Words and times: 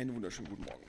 Einen 0.00 0.14
wunderschönen 0.14 0.48
guten 0.48 0.64
Morgen. 0.64 0.86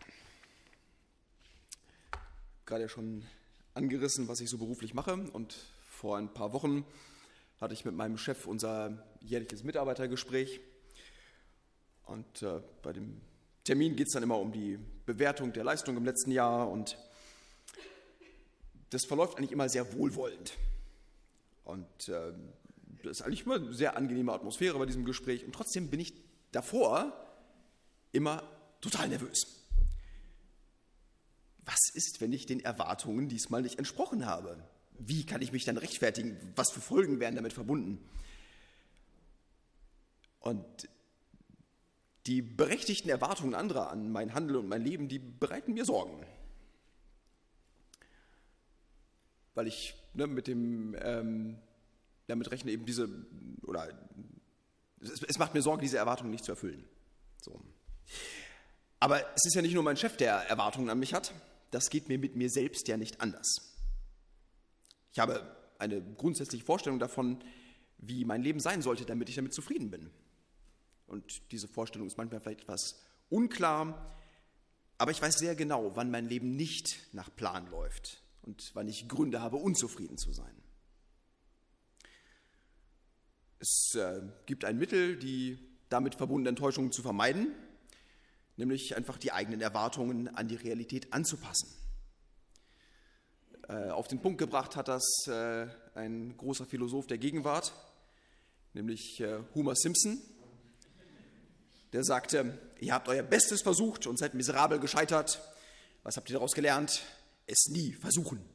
Gerade 2.65 2.83
ja 2.83 2.87
schon 2.87 3.25
angerissen, 3.73 4.29
was 4.29 4.39
ich 4.39 4.49
so 4.49 4.57
beruflich 4.57 4.93
mache. 4.93 5.15
Und 5.33 5.53
vor 5.81 6.17
ein 6.17 6.33
paar 6.33 6.53
Wochen 6.53 6.85
hatte 7.59 7.73
ich 7.73 7.83
mit 7.83 7.93
meinem 7.93 8.17
Chef 8.17 8.47
unser 8.47 9.05
jährliches 9.19 9.65
Mitarbeitergespräch. 9.65 10.61
Und 12.05 12.41
äh, 12.41 12.61
bei 12.83 12.93
dem 12.93 13.19
Termin 13.65 13.97
geht 13.97 14.07
es 14.07 14.13
dann 14.13 14.23
immer 14.23 14.39
um 14.39 14.53
die 14.53 14.79
Bewertung 15.05 15.51
der 15.51 15.65
Leistung 15.65 15.97
im 15.97 16.05
letzten 16.05 16.31
Jahr. 16.31 16.71
Und 16.71 16.97
das 18.91 19.03
verläuft 19.03 19.37
eigentlich 19.37 19.51
immer 19.51 19.67
sehr 19.67 19.91
wohlwollend. 19.93 20.53
Und 21.65 22.07
äh, 22.07 22.31
das 23.03 23.19
ist 23.19 23.21
eigentlich 23.23 23.45
immer 23.45 23.55
eine 23.55 23.73
sehr 23.73 23.97
angenehme 23.97 24.31
Atmosphäre 24.31 24.79
bei 24.79 24.85
diesem 24.85 25.03
Gespräch. 25.03 25.43
Und 25.43 25.51
trotzdem 25.51 25.89
bin 25.89 25.99
ich 25.99 26.13
davor 26.53 27.11
immer 28.13 28.49
total 28.81 29.09
nervös. 29.09 29.61
Was 31.65 31.89
ist, 31.93 32.21
wenn 32.21 32.33
ich 32.33 32.45
den 32.45 32.59
Erwartungen 32.59 33.29
diesmal 33.29 33.61
nicht 33.61 33.77
entsprochen 33.77 34.25
habe? 34.25 34.67
Wie 34.97 35.25
kann 35.25 35.41
ich 35.41 35.51
mich 35.51 35.63
dann 35.63 35.77
rechtfertigen? 35.77 36.37
Was 36.55 36.71
für 36.71 36.81
Folgen 36.81 37.19
werden 37.19 37.35
damit 37.35 37.53
verbunden? 37.53 38.03
Und 40.39 40.89
die 42.25 42.41
berechtigten 42.41 43.09
Erwartungen 43.09 43.55
anderer 43.55 43.89
an 43.89 44.11
mein 44.11 44.33
Handeln 44.33 44.59
und 44.59 44.67
mein 44.67 44.83
Leben, 44.83 45.07
die 45.07 45.19
bereiten 45.19 45.73
mir 45.73 45.85
Sorgen. 45.85 46.25
Weil 49.53 49.67
ich 49.67 49.95
ne, 50.13 50.27
mit 50.27 50.47
dem, 50.47 50.95
ähm, 50.99 51.57
damit 52.27 52.51
rechne 52.51 52.71
eben 52.71 52.85
diese, 52.85 53.09
oder 53.63 53.89
es, 54.99 55.23
es 55.23 55.39
macht 55.39 55.53
mir 55.53 55.61
Sorge, 55.61 55.81
diese 55.81 55.97
Erwartungen 55.97 56.31
nicht 56.31 56.45
zu 56.45 56.51
erfüllen. 56.51 56.83
So. 57.41 57.59
Aber 59.01 59.19
es 59.35 59.45
ist 59.45 59.55
ja 59.55 59.63
nicht 59.63 59.73
nur 59.73 59.81
mein 59.81 59.97
Chef, 59.97 60.15
der 60.15 60.35
Erwartungen 60.47 60.91
an 60.91 60.99
mich 60.99 61.15
hat. 61.15 61.33
Das 61.71 61.89
geht 61.89 62.07
mir 62.07 62.19
mit 62.19 62.35
mir 62.35 62.51
selbst 62.51 62.87
ja 62.87 62.97
nicht 62.97 63.19
anders. 63.19 63.75
Ich 65.11 65.17
habe 65.17 65.57
eine 65.79 66.01
grundsätzliche 66.01 66.63
Vorstellung 66.63 66.99
davon, 66.99 67.43
wie 67.97 68.23
mein 68.25 68.43
Leben 68.43 68.59
sein 68.59 68.83
sollte, 68.83 69.03
damit 69.05 69.27
ich 69.27 69.35
damit 69.35 69.55
zufrieden 69.55 69.89
bin. 69.89 70.11
Und 71.07 71.51
diese 71.51 71.67
Vorstellung 71.67 72.07
ist 72.07 72.17
manchmal 72.17 72.41
vielleicht 72.41 72.61
etwas 72.61 73.01
unklar, 73.29 74.15
aber 74.99 75.09
ich 75.09 75.21
weiß 75.21 75.39
sehr 75.39 75.55
genau, 75.55 75.95
wann 75.95 76.11
mein 76.11 76.29
Leben 76.29 76.55
nicht 76.55 76.99
nach 77.11 77.35
Plan 77.35 77.71
läuft 77.71 78.21
und 78.43 78.69
wann 78.75 78.87
ich 78.87 79.07
Gründe 79.07 79.41
habe, 79.41 79.57
unzufrieden 79.57 80.19
zu 80.19 80.31
sein. 80.31 80.53
Es 83.57 83.95
äh, 83.95 84.21
gibt 84.45 84.63
ein 84.63 84.77
Mittel, 84.77 85.17
die 85.17 85.57
damit 85.89 86.13
verbundene 86.15 86.49
Enttäuschungen 86.49 86.91
zu 86.91 87.01
vermeiden, 87.01 87.55
nämlich 88.61 88.95
einfach 88.95 89.17
die 89.17 89.31
eigenen 89.31 89.59
Erwartungen 89.59 90.27
an 90.27 90.47
die 90.47 90.55
Realität 90.55 91.11
anzupassen. 91.13 91.67
Äh, 93.67 93.89
auf 93.89 94.07
den 94.07 94.21
Punkt 94.21 94.37
gebracht 94.37 94.75
hat 94.75 94.87
das 94.87 95.03
äh, 95.27 95.65
ein 95.95 96.37
großer 96.37 96.67
Philosoph 96.67 97.07
der 97.07 97.17
Gegenwart, 97.17 97.73
nämlich 98.73 99.19
äh, 99.19 99.39
Homer 99.55 99.75
Simpson. 99.75 100.21
Der 101.91 102.03
sagte, 102.03 102.59
ihr 102.79 102.93
habt 102.93 103.07
euer 103.07 103.23
Bestes 103.23 103.63
versucht 103.63 104.05
und 104.05 104.19
seid 104.19 104.35
miserabel 104.35 104.79
gescheitert. 104.79 105.41
Was 106.03 106.15
habt 106.15 106.29
ihr 106.29 106.35
daraus 106.35 106.53
gelernt? 106.53 107.01
Es 107.47 107.65
nie 107.67 107.93
versuchen. 107.93 108.45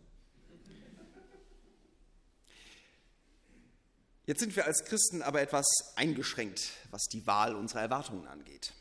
Jetzt 4.25 4.39
sind 4.41 4.55
wir 4.55 4.67
als 4.67 4.85
Christen 4.85 5.23
aber 5.23 5.41
etwas 5.41 5.67
eingeschränkt, 5.97 6.71
was 6.91 7.03
die 7.07 7.27
Wahl 7.27 7.57
unserer 7.57 7.83
Erwartungen 7.83 8.27
angeht. 8.29 8.73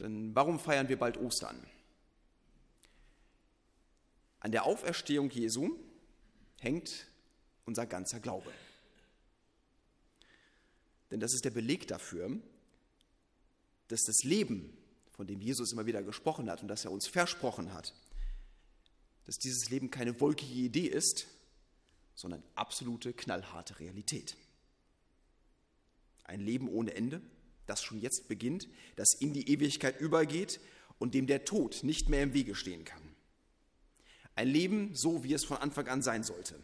Denn 0.00 0.34
warum 0.34 0.58
feiern 0.58 0.88
wir 0.88 0.98
bald 0.98 1.18
Ostern? 1.18 1.64
An 4.40 4.50
der 4.50 4.64
Auferstehung 4.64 5.30
Jesu 5.30 5.76
hängt 6.58 7.06
unser 7.66 7.86
ganzer 7.86 8.20
Glaube. 8.20 8.50
Denn 11.10 11.20
das 11.20 11.34
ist 11.34 11.44
der 11.44 11.50
Beleg 11.50 11.86
dafür, 11.86 12.38
dass 13.88 14.02
das 14.04 14.22
Leben, 14.22 14.76
von 15.10 15.26
dem 15.26 15.40
Jesus 15.40 15.72
immer 15.72 15.84
wieder 15.84 16.02
gesprochen 16.02 16.48
hat 16.48 16.62
und 16.62 16.68
das 16.68 16.84
er 16.84 16.92
uns 16.92 17.06
versprochen 17.06 17.74
hat, 17.74 17.94
dass 19.26 19.36
dieses 19.36 19.68
Leben 19.68 19.90
keine 19.90 20.18
wolkige 20.20 20.54
Idee 20.54 20.86
ist, 20.86 21.26
sondern 22.14 22.42
absolute, 22.54 23.12
knallharte 23.12 23.78
Realität. 23.80 24.36
Ein 26.24 26.40
Leben 26.40 26.68
ohne 26.68 26.94
Ende, 26.94 27.20
das 27.70 27.82
schon 27.82 28.00
jetzt 28.00 28.28
beginnt, 28.28 28.68
das 28.96 29.14
in 29.14 29.32
die 29.32 29.48
Ewigkeit 29.48 30.00
übergeht 30.00 30.60
und 30.98 31.14
dem 31.14 31.26
der 31.26 31.44
Tod 31.44 31.82
nicht 31.82 32.08
mehr 32.08 32.22
im 32.22 32.34
Wege 32.34 32.54
stehen 32.54 32.84
kann. 32.84 33.02
Ein 34.34 34.48
Leben 34.48 34.94
so, 34.94 35.24
wie 35.24 35.32
es 35.32 35.44
von 35.44 35.56
Anfang 35.58 35.88
an 35.88 36.02
sein 36.02 36.22
sollte. 36.22 36.60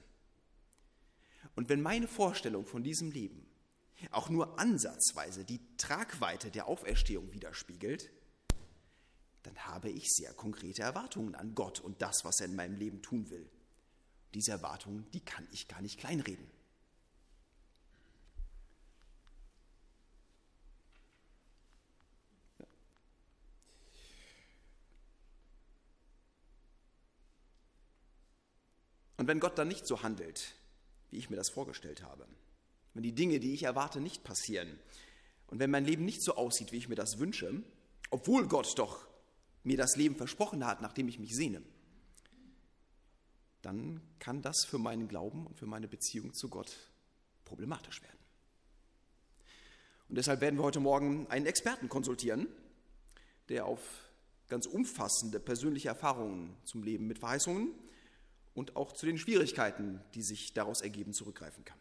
Und 1.54 1.68
wenn 1.68 1.80
meine 1.80 2.08
Vorstellung 2.08 2.66
von 2.66 2.82
diesem 2.82 3.10
Leben 3.10 3.46
auch 4.10 4.28
nur 4.28 4.58
ansatzweise 4.58 5.44
die 5.44 5.60
Tragweite 5.78 6.50
der 6.50 6.66
Auferstehung 6.66 7.32
widerspiegelt, 7.32 8.10
dann 9.42 9.56
habe 9.58 9.90
ich 9.90 10.12
sehr 10.12 10.34
konkrete 10.34 10.82
Erwartungen 10.82 11.34
an 11.34 11.54
Gott 11.54 11.80
und 11.80 12.02
das, 12.02 12.24
was 12.24 12.40
er 12.40 12.46
in 12.46 12.56
meinem 12.56 12.76
Leben 12.76 13.00
tun 13.00 13.30
will. 13.30 13.48
Diese 14.34 14.50
Erwartungen, 14.50 15.06
die 15.12 15.20
kann 15.20 15.46
ich 15.52 15.68
gar 15.68 15.80
nicht 15.80 15.98
kleinreden. 15.98 16.46
Und 29.16 29.28
wenn 29.28 29.40
Gott 29.40 29.58
dann 29.58 29.68
nicht 29.68 29.86
so 29.86 30.02
handelt, 30.02 30.54
wie 31.10 31.18
ich 31.18 31.30
mir 31.30 31.36
das 31.36 31.50
vorgestellt 31.50 32.02
habe, 32.02 32.26
wenn 32.94 33.02
die 33.02 33.14
Dinge, 33.14 33.40
die 33.40 33.54
ich 33.54 33.62
erwarte, 33.62 34.00
nicht 34.00 34.24
passieren 34.24 34.78
und 35.48 35.58
wenn 35.58 35.70
mein 35.70 35.84
Leben 35.84 36.04
nicht 36.04 36.22
so 36.22 36.34
aussieht, 36.34 36.72
wie 36.72 36.78
ich 36.78 36.88
mir 36.88 36.94
das 36.94 37.18
wünsche, 37.18 37.62
obwohl 38.10 38.46
Gott 38.46 38.78
doch 38.78 39.06
mir 39.64 39.76
das 39.76 39.96
Leben 39.96 40.16
versprochen 40.16 40.66
hat, 40.66 40.80
nachdem 40.80 41.08
ich 41.08 41.18
mich 41.18 41.34
sehne, 41.34 41.62
dann 43.62 44.00
kann 44.18 44.42
das 44.42 44.64
für 44.64 44.78
meinen 44.78 45.08
Glauben 45.08 45.46
und 45.46 45.58
für 45.58 45.66
meine 45.66 45.88
Beziehung 45.88 46.32
zu 46.34 46.48
Gott 46.48 46.76
problematisch 47.44 48.00
werden. 48.02 48.18
Und 50.08 50.16
deshalb 50.16 50.40
werden 50.40 50.56
wir 50.56 50.62
heute 50.62 50.78
Morgen 50.78 51.26
einen 51.28 51.46
Experten 51.46 51.88
konsultieren, 51.88 52.46
der 53.48 53.66
auf 53.66 53.80
ganz 54.48 54.66
umfassende 54.66 55.40
persönliche 55.40 55.88
Erfahrungen 55.88 56.56
zum 56.64 56.82
Leben 56.84 57.08
mit 57.08 57.18
Verheißungen 57.18 57.72
und 58.56 58.74
auch 58.74 58.90
zu 58.90 59.06
den 59.06 59.18
Schwierigkeiten, 59.18 60.02
die 60.14 60.22
sich 60.22 60.52
daraus 60.52 60.80
ergeben, 60.80 61.12
zurückgreifen 61.12 61.64
kann. 61.64 61.78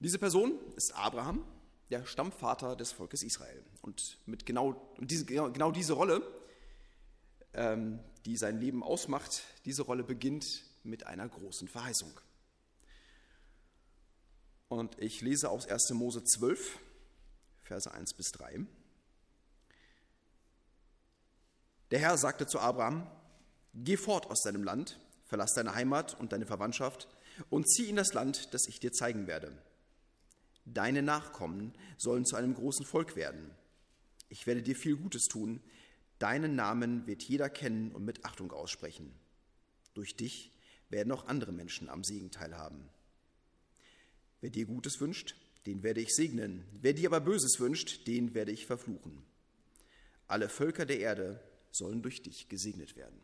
Diese 0.00 0.18
Person 0.18 0.58
ist 0.74 0.92
Abraham, 0.96 1.44
der 1.90 2.04
Stammvater 2.06 2.74
des 2.74 2.90
Volkes 2.90 3.22
Israel. 3.22 3.62
Und 3.82 4.18
mit 4.26 4.44
genau, 4.46 4.92
diese, 4.98 5.24
genau 5.26 5.70
diese 5.70 5.92
Rolle 5.92 6.22
ähm, 7.54 8.00
die 8.26 8.36
sein 8.36 8.60
Leben 8.60 8.82
ausmacht, 8.82 9.42
diese 9.64 9.82
Rolle 9.82 10.04
beginnt 10.04 10.64
mit 10.82 11.06
einer 11.06 11.28
großen 11.28 11.68
Verheißung. 11.68 12.12
Und 14.68 14.98
ich 15.00 15.20
lese 15.20 15.50
aus 15.50 15.66
1. 15.66 15.90
Mose 15.90 16.22
12, 16.22 16.78
Verse 17.62 17.90
1 17.90 18.14
bis 18.14 18.32
3. 18.32 18.66
Der 21.90 21.98
Herr 21.98 22.16
sagte 22.16 22.46
zu 22.46 22.60
Abraham, 22.60 23.10
Geh 23.74 23.96
fort 23.96 24.30
aus 24.30 24.42
deinem 24.42 24.64
Land, 24.64 24.98
verlass 25.24 25.52
deine 25.54 25.74
Heimat 25.74 26.18
und 26.18 26.32
deine 26.32 26.46
Verwandtschaft 26.46 27.08
und 27.48 27.68
zieh 27.70 27.88
in 27.88 27.96
das 27.96 28.12
Land, 28.12 28.52
das 28.52 28.66
ich 28.66 28.80
dir 28.80 28.92
zeigen 28.92 29.26
werde. 29.26 29.52
Deine 30.64 31.02
Nachkommen 31.02 31.72
sollen 31.96 32.24
zu 32.24 32.36
einem 32.36 32.54
großen 32.54 32.84
Volk 32.84 33.16
werden. 33.16 33.50
Ich 34.28 34.46
werde 34.46 34.62
dir 34.62 34.76
viel 34.76 34.96
Gutes 34.96 35.26
tun, 35.26 35.60
Deinen 36.20 36.54
Namen 36.54 37.06
wird 37.06 37.22
jeder 37.22 37.48
kennen 37.48 37.92
und 37.92 38.04
mit 38.04 38.26
Achtung 38.26 38.52
aussprechen. 38.52 39.10
Durch 39.94 40.16
dich 40.16 40.52
werden 40.90 41.12
auch 41.12 41.26
andere 41.26 41.50
Menschen 41.50 41.88
am 41.88 42.04
Segen 42.04 42.30
teilhaben. 42.30 42.90
Wer 44.42 44.50
dir 44.50 44.66
Gutes 44.66 45.00
wünscht, 45.00 45.34
den 45.64 45.82
werde 45.82 46.02
ich 46.02 46.14
segnen. 46.14 46.66
Wer 46.72 46.92
dir 46.92 47.08
aber 47.08 47.20
Böses 47.20 47.58
wünscht, 47.58 48.06
den 48.06 48.34
werde 48.34 48.52
ich 48.52 48.66
verfluchen. 48.66 49.22
Alle 50.26 50.50
Völker 50.50 50.84
der 50.84 51.00
Erde 51.00 51.42
sollen 51.70 52.02
durch 52.02 52.20
dich 52.22 52.50
gesegnet 52.50 52.96
werden. 52.96 53.18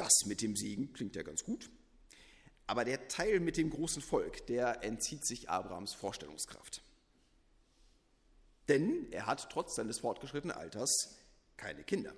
Das 0.00 0.24
mit 0.24 0.40
dem 0.40 0.56
Segen 0.56 0.94
klingt 0.94 1.14
ja 1.14 1.22
ganz 1.22 1.44
gut. 1.44 1.68
Aber 2.66 2.86
der 2.86 3.08
Teil 3.08 3.38
mit 3.38 3.58
dem 3.58 3.68
großen 3.68 4.00
Volk, 4.00 4.46
der 4.46 4.82
entzieht 4.82 5.26
sich 5.26 5.50
Abrahams 5.50 5.92
Vorstellungskraft. 5.92 6.80
Denn 8.66 9.12
er 9.12 9.26
hat 9.26 9.50
trotz 9.50 9.74
seines 9.74 9.98
fortgeschrittenen 9.98 10.56
Alters 10.56 11.18
keine 11.58 11.84
Kinder. 11.84 12.14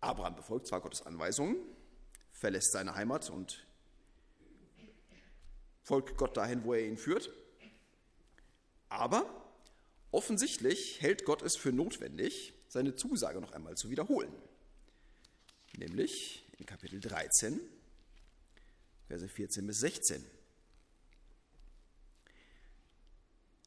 Abraham 0.00 0.36
befolgt 0.36 0.68
zwar 0.68 0.80
Gottes 0.80 1.02
Anweisungen, 1.02 1.58
verlässt 2.32 2.72
seine 2.72 2.94
Heimat 2.94 3.28
und 3.28 3.66
folgt 5.82 6.16
Gott 6.16 6.34
dahin, 6.38 6.64
wo 6.64 6.72
er 6.72 6.86
ihn 6.86 6.96
führt, 6.96 7.30
Aber 8.88 9.52
offensichtlich 10.12 11.02
hält 11.02 11.26
Gott 11.26 11.42
es 11.42 11.58
für 11.58 11.72
notwendig, 11.72 12.54
seine 12.68 12.94
Zusage 12.94 13.42
noch 13.42 13.52
einmal 13.52 13.74
zu 13.74 13.90
wiederholen. 13.90 14.32
Nämlich 15.76 16.44
in 16.58 16.66
Kapitel 16.66 17.00
13, 17.00 17.60
Verse 19.08 19.28
14 19.28 19.66
bis 19.66 19.80
16. 19.80 20.24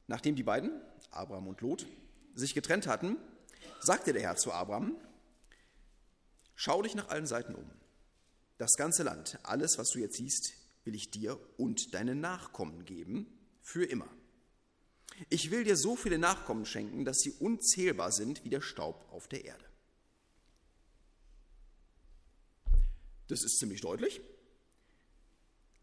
Nachdem 0.07 0.35
die 0.35 0.43
beiden, 0.43 0.71
Abraham 1.11 1.47
und 1.47 1.61
Lot, 1.61 1.85
sich 2.33 2.53
getrennt 2.53 2.87
hatten, 2.87 3.17
sagte 3.81 4.13
der 4.13 4.21
Herr 4.21 4.37
zu 4.37 4.51
Abraham, 4.51 4.95
schau 6.55 6.81
dich 6.81 6.95
nach 6.95 7.09
allen 7.09 7.27
Seiten 7.27 7.55
um. 7.55 7.69
Das 8.57 8.75
ganze 8.77 9.03
Land, 9.03 9.37
alles, 9.43 9.77
was 9.77 9.89
du 9.89 9.99
jetzt 9.99 10.17
siehst, 10.17 10.53
will 10.85 10.95
ich 10.95 11.11
dir 11.11 11.37
und 11.57 11.93
deinen 11.93 12.21
Nachkommen 12.21 12.85
geben, 12.85 13.27
für 13.61 13.83
immer. 13.83 14.07
Ich 15.29 15.51
will 15.51 15.63
dir 15.63 15.75
so 15.75 15.95
viele 15.95 16.17
Nachkommen 16.17 16.65
schenken, 16.65 17.03
dass 17.03 17.19
sie 17.19 17.31
unzählbar 17.31 18.11
sind 18.11 18.43
wie 18.45 18.49
der 18.49 18.61
Staub 18.61 19.11
auf 19.11 19.27
der 19.27 19.43
Erde. 19.43 19.66
Das 23.27 23.43
ist 23.43 23.57
ziemlich 23.59 23.81
deutlich, 23.81 24.21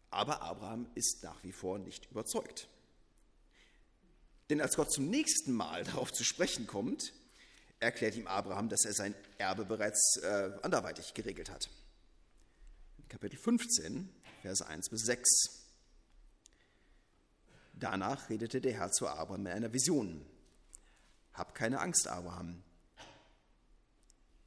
aber 0.09 0.41
Abraham 0.41 0.87
ist 0.95 1.23
nach 1.23 1.43
wie 1.43 1.51
vor 1.51 1.77
nicht 1.77 2.09
überzeugt. 2.09 2.67
Denn 4.49 4.61
als 4.61 4.75
Gott 4.75 4.91
zum 4.91 5.09
nächsten 5.09 5.53
Mal 5.53 5.83
darauf 5.85 6.11
zu 6.11 6.23
sprechen 6.23 6.67
kommt, 6.67 7.13
erklärt 7.79 8.15
ihm 8.15 8.27
Abraham, 8.27 8.69
dass 8.69 8.85
er 8.85 8.93
sein 8.93 9.15
Erbe 9.37 9.65
bereits 9.65 10.17
äh, 10.23 10.51
anderweitig 10.63 11.13
geregelt 11.13 11.49
hat. 11.49 11.69
Kapitel 13.09 13.37
15, 13.37 14.09
Verse 14.41 14.65
1 14.65 14.89
bis 14.89 15.01
6. 15.01 15.65
Danach 17.73 18.29
redete 18.29 18.61
der 18.61 18.73
Herr 18.73 18.91
zu 18.91 19.07
Abraham 19.07 19.47
in 19.47 19.51
einer 19.51 19.73
Vision. 19.73 20.25
Hab 21.33 21.53
keine 21.53 21.81
Angst, 21.81 22.07
Abraham. 22.07 22.63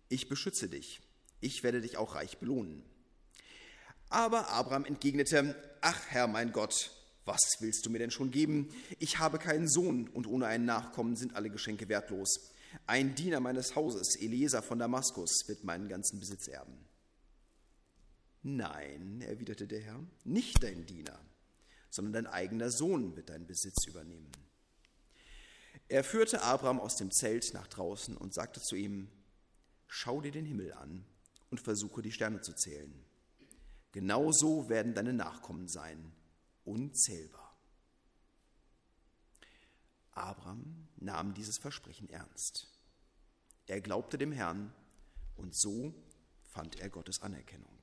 Ich 0.09 0.29
beschütze 0.29 0.69
dich. 0.69 1.01
Ich 1.41 1.63
werde 1.63 1.81
dich 1.81 1.97
auch 1.97 2.15
reich 2.15 2.39
belohnen. 2.39 2.83
Aber 4.09 4.49
Abraham 4.49 4.85
entgegnete, 4.85 5.55
Ach 5.81 6.01
Herr 6.09 6.27
mein 6.27 6.53
Gott, 6.53 6.91
was 7.25 7.41
willst 7.61 7.85
du 7.87 7.91
mir 7.91 7.99
denn 7.99 8.11
schon 8.11 8.31
geben? 8.31 8.75
Ich 8.99 9.19
habe 9.19 9.39
keinen 9.39 9.69
Sohn 9.69 10.09
und 10.09 10.27
ohne 10.27 10.47
einen 10.47 10.65
Nachkommen 10.65 11.15
sind 11.15 11.37
alle 11.37 11.51
Geschenke 11.51 11.89
wertlos. 11.89 12.51
Ein 12.87 13.15
Diener 13.15 13.41
meines 13.41 13.77
Hauses, 13.77 14.17
Eliezer 14.21 14.63
von 14.63 14.79
Damaskus, 14.79 15.45
wird 15.47 15.63
meinen 15.63 15.89
ganzen 15.89 16.19
Besitz 16.21 16.49
erben. 16.49 16.77
Nein, 18.43 19.21
erwiderte 19.21 19.67
der 19.67 19.81
Herr, 19.81 20.01
nicht 20.25 20.63
dein 20.63 20.87
Diener, 20.87 21.21
sondern 21.91 22.25
dein 22.25 22.27
eigener 22.33 22.71
Sohn 22.71 23.15
wird 23.15 23.29
deinen 23.29 23.47
Besitz 23.47 23.87
übernehmen. 23.87 24.33
Er 25.89 26.05
führte 26.05 26.43
Abraham 26.43 26.81
aus 26.81 26.97
dem 26.97 27.11
Zelt 27.11 27.53
nach 27.55 27.67
draußen 27.67 28.17
und 28.17 28.35
sagte 28.35 28.61
zu 28.61 28.75
ihm, 28.75 29.09
Schau 29.87 30.21
dir 30.21 30.33
den 30.33 30.45
Himmel 30.45 30.73
an 30.75 31.05
und 31.51 31.61
versuche 31.61 32.03
die 32.03 32.13
Sterne 32.13 32.41
zu 32.41 32.55
zählen. 32.55 33.05
Genauso 33.93 34.69
werden 34.69 34.95
deine 34.95 35.13
Nachkommen 35.13 35.69
sein, 35.69 36.13
unzählbar. 36.65 37.57
Abraham 40.13 40.89
nahm 40.97 41.35
dieses 41.35 41.59
Versprechen 41.59 42.09
ernst. 42.11 42.69
Er 43.67 43.81
glaubte 43.81 44.19
dem 44.19 44.33
Herrn 44.33 44.73
und 45.37 45.55
so 45.55 45.95
fand 46.43 46.81
er 46.81 46.91
Gottes 46.91 47.23
Anerkennung. 47.23 47.79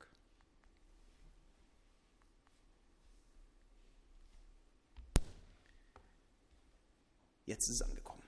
Jetzt 7.45 7.69
ist 7.69 7.75
es 7.75 7.81
angekommen. 7.83 8.23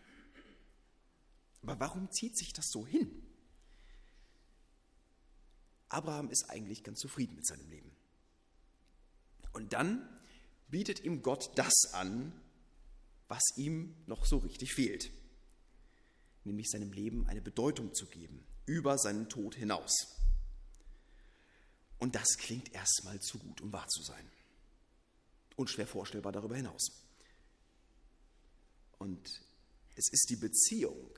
Aber 1.64 1.80
warum 1.80 2.12
zieht 2.12 2.38
sich 2.38 2.54
das 2.54 2.72
so 2.72 2.86
hin? 2.86 3.27
Abraham 5.90 6.30
ist 6.30 6.50
eigentlich 6.50 6.84
ganz 6.84 7.00
zufrieden 7.00 7.36
mit 7.36 7.46
seinem 7.46 7.70
Leben. 7.70 7.96
Und 9.54 9.74
dann 9.74 10.08
bietet 10.68 11.04
ihm 11.04 11.22
Gott 11.22 11.52
das 11.56 11.74
an, 11.94 12.34
was 13.28 13.44
ihm 13.56 13.96
noch 14.06 14.26
so 14.26 14.38
richtig 14.38 14.74
fehlt, 14.74 15.12
nämlich 16.44 16.70
seinem 16.70 16.94
Leben 16.94 17.28
eine 17.28 17.42
Bedeutung 17.42 17.94
zu 17.94 18.06
geben, 18.08 18.46
über 18.66 18.98
seinen 18.98 19.30
Tod 19.30 19.56
hinaus. 19.56 20.18
Und 21.98 22.16
das 22.16 22.38
klingt 22.38 22.74
erstmal 22.74 23.20
zu 23.20 23.40
gut, 23.40 23.62
um 23.62 23.74
wahr 23.74 23.88
zu 23.88 24.04
sein. 24.04 24.30
Und 25.56 25.70
schwer 25.70 25.88
vorstellbar 25.88 26.32
darüber 26.32 26.56
hinaus. 26.56 26.92
Und 29.00 29.28
es 29.96 30.12
ist 30.12 30.30
die 30.30 30.36
Beziehung, 30.36 31.10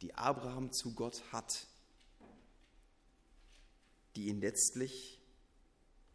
die 0.00 0.14
Abraham 0.14 0.72
zu 0.72 0.94
Gott 0.94 1.20
hat, 1.32 1.66
die 4.16 4.28
ihn 4.28 4.40
letztlich 4.40 5.20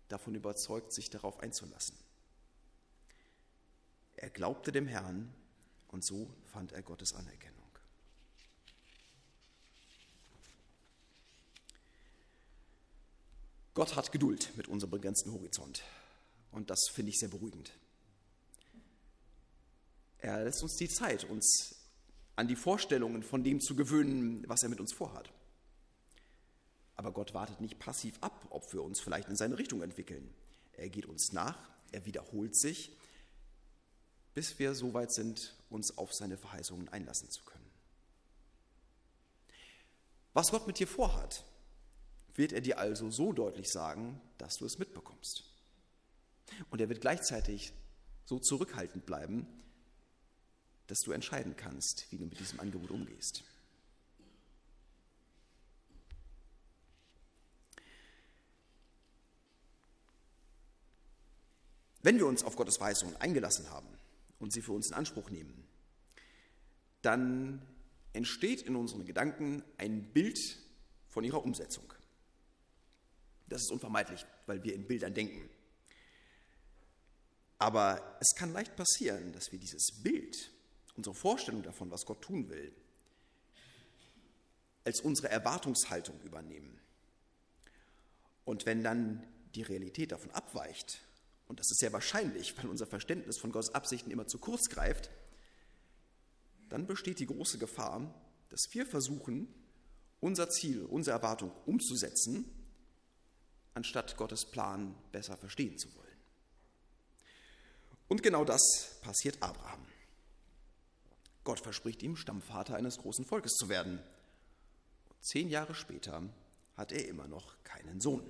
davon 0.08 0.36
überzeugt, 0.36 0.94
sich 0.94 1.10
darauf 1.10 1.40
einzulassen. 1.40 1.96
Er 4.16 4.30
glaubte 4.30 4.72
dem 4.72 4.88
Herrn 4.88 5.34
und 5.88 6.06
so 6.06 6.34
fand 6.52 6.74
er 6.74 6.82
Gottes 6.82 7.14
Anerkennung. 7.14 7.62
Gott 13.74 13.96
hat 13.96 14.12
Geduld 14.12 14.52
mit 14.58 14.68
unserem 14.68 14.92
begrenzten 14.92 15.32
Horizont 15.32 15.84
und 16.52 16.70
das 16.70 16.90
finde 16.92 17.12
ich 17.12 17.20
sehr 17.20 17.30
beruhigend. 17.30 17.72
Er 20.18 20.44
lässt 20.44 20.62
uns 20.62 20.76
die 20.76 20.90
Zeit, 20.90 21.24
uns 21.24 21.76
an 22.36 22.48
die 22.48 22.56
Vorstellungen 22.56 23.24
von 23.24 23.44
dem 23.44 23.60
zu 23.60 23.76
gewöhnen, 23.76 24.44
was 24.48 24.62
er 24.62 24.70
mit 24.70 24.80
uns 24.80 24.94
vorhat. 24.94 25.32
Aber 27.02 27.14
Gott 27.14 27.34
wartet 27.34 27.60
nicht 27.62 27.80
passiv 27.80 28.20
ab, 28.22 28.46
ob 28.52 28.72
wir 28.74 28.84
uns 28.84 29.00
vielleicht 29.00 29.28
in 29.28 29.36
seine 29.36 29.58
Richtung 29.58 29.82
entwickeln. 29.82 30.32
Er 30.74 30.88
geht 30.88 31.08
uns 31.08 31.34
nach, 31.34 31.58
er 31.92 32.06
wiederholt 32.06 32.56
sich, 32.56 32.96
bis 34.36 34.60
wir 34.60 34.76
so 34.76 34.94
weit 34.94 35.12
sind, 35.12 35.58
uns 35.72 35.98
auf 35.98 36.14
seine 36.14 36.38
Verheißungen 36.38 36.90
einlassen 36.90 37.32
zu 37.32 37.44
können. 37.44 37.66
Was 40.34 40.52
Gott 40.52 40.68
mit 40.68 40.78
dir 40.78 40.86
vorhat, 40.86 41.44
wird 42.36 42.54
er 42.54 42.62
dir 42.62 42.78
also 42.78 43.10
so 43.10 43.34
deutlich 43.34 43.72
sagen, 43.72 44.22
dass 44.38 44.60
du 44.60 44.66
es 44.68 44.78
mitbekommst. 44.78 45.46
Und 46.70 46.82
er 46.82 46.90
wird 46.90 47.02
gleichzeitig 47.02 47.74
so 48.26 48.38
zurückhaltend 48.38 49.08
bleiben, 49.08 49.48
dass 50.86 51.02
du 51.02 51.14
entscheiden 51.14 51.56
kannst, 51.56 52.12
wie 52.12 52.20
du 52.20 52.26
mit 52.26 52.40
diesem 52.40 52.60
Angebot 52.60 52.92
umgehst. 52.92 53.44
Wenn 62.04 62.18
wir 62.18 62.26
uns 62.26 62.44
auf 62.44 62.56
Gottes 62.56 62.80
Weisungen 62.80 63.16
eingelassen 63.18 63.70
haben 63.70 63.88
und 64.40 64.52
sie 64.52 64.62
für 64.62 64.72
uns 64.72 64.88
in 64.88 64.94
Anspruch 64.94 65.30
nehmen, 65.30 65.68
dann 67.02 67.62
entsteht 68.14 68.64
in 68.64 68.76
unseren 68.76 69.06
Gedanken 69.06 69.64
ein 69.78 70.04
Bild 70.12 70.40
von 71.08 71.24
ihrer 71.24 71.44
Umsetzung. 71.44 71.94
Das 73.48 73.62
ist 73.62 73.72
unvermeidlich, 73.72 74.26
weil 74.46 74.64
wir 74.64 74.74
in 74.74 74.88
Bildern 74.88 75.14
denken. 75.14 75.50
Aber 77.58 78.18
es 78.20 78.34
kann 78.36 78.54
leicht 78.54 78.76
passieren, 78.76 79.34
dass 79.34 79.52
wir 79.52 79.60
dieses 79.60 79.92
Bild, 80.02 80.52
unsere 80.96 81.16
Vorstellung 81.16 81.62
davon, 81.62 81.92
was 81.92 82.06
Gott 82.06 82.22
tun 82.22 82.50
will, 82.50 82.74
als 84.84 85.02
unsere 85.02 85.30
Erwartungshaltung 85.30 86.20
übernehmen. 86.22 86.80
Und 88.46 88.66
wenn 88.66 88.84
dann 88.84 89.24
die 89.54 89.62
Realität 89.62 90.12
davon 90.12 90.32
abweicht 90.32 91.02
und 91.52 91.60
das 91.60 91.70
ist 91.70 91.80
sehr 91.80 91.92
wahrscheinlich, 91.92 92.58
weil 92.58 92.70
unser 92.70 92.88
Verständnis 92.88 93.38
von 93.38 93.52
Gottes 93.52 93.76
Absichten 93.76 94.10
immer 94.10 94.26
zu 94.26 94.38
kurz 94.38 94.70
greift, 94.70 95.10
dann 96.70 96.88
besteht 96.88 97.20
die 97.20 97.26
große 97.26 97.58
Gefahr, 97.58 98.16
dass 98.48 98.70
wir 98.72 98.86
versuchen, 98.86 99.54
unser 100.22 100.50
Ziel, 100.50 100.86
unsere 100.86 101.18
Erwartung 101.18 101.52
umzusetzen, 101.66 102.46
anstatt 103.74 104.16
Gottes 104.16 104.46
Plan 104.46 104.96
besser 105.12 105.36
verstehen 105.36 105.78
zu 105.78 105.94
wollen. 105.98 106.18
Und 108.08 108.24
genau 108.24 108.46
das 108.46 108.62
passiert 109.02 109.44
Abraham. 109.44 109.86
Gott 111.44 111.60
verspricht 111.60 112.02
ihm, 112.02 112.16
Stammvater 112.16 112.78
eines 112.78 112.98
großen 112.98 113.26
Volkes 113.26 113.56
zu 113.56 113.68
werden. 113.68 114.00
Und 115.10 115.26
zehn 115.26 115.50
Jahre 115.50 115.76
später 115.76 116.24
hat 116.78 116.94
er 116.94 117.10
immer 117.10 117.28
noch 117.28 117.62
keinen 117.66 118.00
Sohn. 118.00 118.24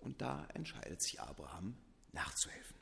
Und 0.00 0.20
da 0.20 0.46
entscheidet 0.54 1.02
sich 1.02 1.20
Abraham 1.20 1.76
nachzuhelfen. 2.12 2.76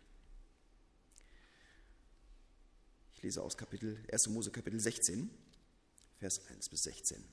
Ich 3.15 3.23
lese 3.23 3.43
aus 3.43 3.57
Kapitel 3.57 4.05
1. 4.13 4.29
Mose 4.29 4.51
Kapitel 4.51 4.79
16, 4.79 5.31
Vers 6.19 6.47
1 6.49 6.69
bis 6.69 6.83
16. 6.83 7.25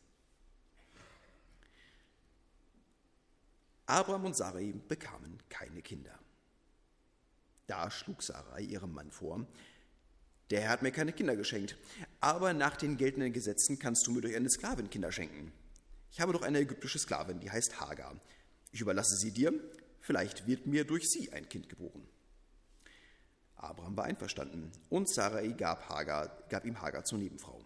Abraham 3.86 4.26
und 4.26 4.36
Sarai 4.36 4.74
bekamen 4.88 5.40
keine 5.50 5.82
Kinder. 5.82 6.18
Da 7.68 7.92
schlug 7.92 8.24
Sarai 8.24 8.62
ihrem 8.62 8.94
Mann 8.94 9.12
vor, 9.12 9.46
Der 10.50 10.62
Herr 10.62 10.70
hat 10.70 10.82
mir 10.84 10.92
keine 10.92 11.14
Kinder 11.14 11.36
geschenkt, 11.36 11.78
aber 12.20 12.54
nach 12.54 12.78
den 12.78 12.98
geltenden 12.98 13.34
Gesetzen 13.34 13.80
kannst 13.80 14.06
du 14.06 14.12
mir 14.12 14.22
durch 14.22 14.36
eine 14.36 14.50
Sklavin 14.50 14.90
Kinder 14.90 15.12
schenken. 15.12 15.52
Ich 16.12 16.22
habe 16.22 16.34
doch 16.34 16.44
eine 16.44 16.60
ägyptische 16.60 17.00
Sklavin, 17.00 17.40
die 17.40 17.50
heißt 17.50 17.80
Hagar. 17.80 18.16
Ich 18.74 18.82
überlasse 18.82 19.16
sie 19.16 19.32
dir, 19.32 19.54
vielleicht 20.02 20.48
wird 20.48 20.66
mir 20.66 20.84
durch 20.84 21.10
sie 21.10 21.32
ein 21.32 21.48
Kind 21.48 21.70
geboren. 21.70 22.06
Abraham 23.56 23.96
war 23.96 24.06
einverstanden 24.06 24.72
und 24.90 25.08
Sarai 25.08 25.50
gab, 25.50 25.88
Hagar, 25.88 26.44
gab 26.50 26.66
ihm 26.66 26.82
Hagar 26.82 27.06
zur 27.06 27.20
Nebenfrau. 27.20 27.64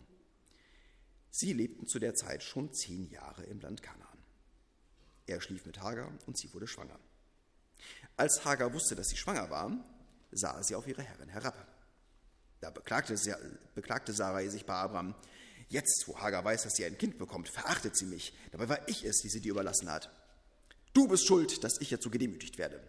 Sie 1.31 1.53
lebten 1.53 1.87
zu 1.87 1.97
der 1.97 2.13
Zeit 2.13 2.43
schon 2.43 2.73
zehn 2.73 3.09
Jahre 3.09 3.43
im 3.45 3.61
Land 3.61 3.81
Kanaan. 3.81 4.17
Er 5.25 5.41
schlief 5.41 5.65
mit 5.65 5.81
Hagar 5.81 6.11
und 6.25 6.37
sie 6.37 6.53
wurde 6.53 6.67
schwanger. 6.67 6.99
Als 8.17 8.43
Hagar 8.43 8.73
wusste, 8.73 8.95
dass 8.95 9.07
sie 9.07 9.17
schwanger 9.17 9.49
war, 9.49 9.71
sah 10.31 10.61
sie 10.61 10.75
auf 10.75 10.87
ihre 10.87 11.03
Herrin 11.03 11.29
herab. 11.29 11.67
Da 12.59 12.69
beklagte, 12.69 13.15
beklagte 13.75 14.13
Sarai 14.13 14.49
sich 14.49 14.65
bei 14.65 14.73
Abraham. 14.73 15.15
Jetzt, 15.69 16.03
wo 16.07 16.19
Hagar 16.19 16.43
weiß, 16.43 16.63
dass 16.63 16.73
sie 16.73 16.85
ein 16.85 16.97
Kind 16.97 17.17
bekommt, 17.17 17.47
verachtet 17.49 17.95
sie 17.95 18.05
mich. 18.05 18.33
Dabei 18.51 18.67
war 18.67 18.89
ich 18.89 19.05
es, 19.05 19.19
die 19.21 19.29
sie 19.29 19.41
dir 19.41 19.51
überlassen 19.51 19.89
hat. 19.89 20.11
Du 20.97 21.07
bist 21.07 21.27
schuld, 21.27 21.63
dass 21.63 21.79
ich 21.79 21.89
dazu 21.89 22.09
gedemütigt 22.09 22.57
werde. 22.57 22.81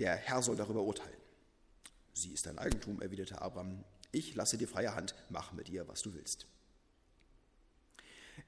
Der 0.00 0.16
Herr 0.16 0.42
soll 0.42 0.56
darüber 0.56 0.82
urteilen. 0.82 1.16
Sie 2.12 2.32
ist 2.32 2.46
dein 2.46 2.58
Eigentum, 2.58 3.00
erwiderte 3.00 3.40
Abraham. 3.40 3.84
Ich 4.10 4.34
lasse 4.34 4.58
dir 4.58 4.66
freie 4.66 4.96
Hand, 4.96 5.14
mach 5.30 5.52
mit 5.52 5.68
ihr, 5.68 5.86
was 5.86 6.02
du 6.02 6.12
willst. 6.12 6.48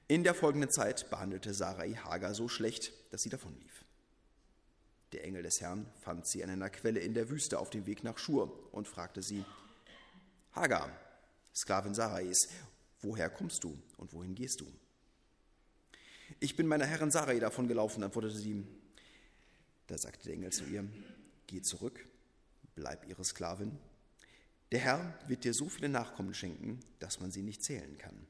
In 0.09 0.25
der 0.25 0.33
folgenden 0.33 0.69
Zeit 0.69 1.09
behandelte 1.09 1.53
Sarai 1.53 1.93
Hagar 1.93 2.33
so 2.33 2.49
schlecht, 2.49 2.91
dass 3.11 3.21
sie 3.21 3.29
davonlief. 3.29 3.85
Der 5.13 5.23
Engel 5.23 5.43
des 5.43 5.61
Herrn 5.61 5.89
fand 6.01 6.27
sie 6.27 6.43
an 6.43 6.49
einer 6.49 6.69
Quelle 6.69 6.99
in 6.99 7.13
der 7.13 7.29
Wüste 7.29 7.57
auf 7.57 7.69
dem 7.69 7.85
Weg 7.85 8.03
nach 8.03 8.17
Schur 8.17 8.67
und 8.73 8.89
fragte 8.89 9.21
sie: 9.21 9.45
Hagar, 10.51 10.91
Sklavin 11.55 11.93
Sarais, 11.93 12.49
woher 13.01 13.29
kommst 13.29 13.63
du 13.63 13.81
und 13.95 14.11
wohin 14.11 14.35
gehst 14.35 14.59
du? 14.59 14.67
Ich 16.39 16.55
bin 16.55 16.67
meiner 16.67 16.85
Herrin 16.85 17.11
Sarai 17.11 17.39
davon 17.39 17.67
gelaufen, 17.67 18.03
antwortete 18.03 18.37
sie. 18.37 18.63
Da 19.87 19.97
sagte 19.97 20.25
der 20.25 20.33
Engel 20.33 20.51
zu 20.51 20.65
ihr: 20.65 20.87
Geh 21.47 21.61
zurück, 21.61 22.05
bleib 22.75 23.07
ihre 23.07 23.23
Sklavin. 23.23 23.77
Der 24.71 24.79
Herr 24.79 25.19
wird 25.27 25.45
dir 25.45 25.53
so 25.53 25.69
viele 25.69 25.89
Nachkommen 25.89 26.33
schenken, 26.33 26.79
dass 26.99 27.19
man 27.19 27.31
sie 27.31 27.41
nicht 27.41 27.63
zählen 27.63 27.97
kann. 27.97 28.27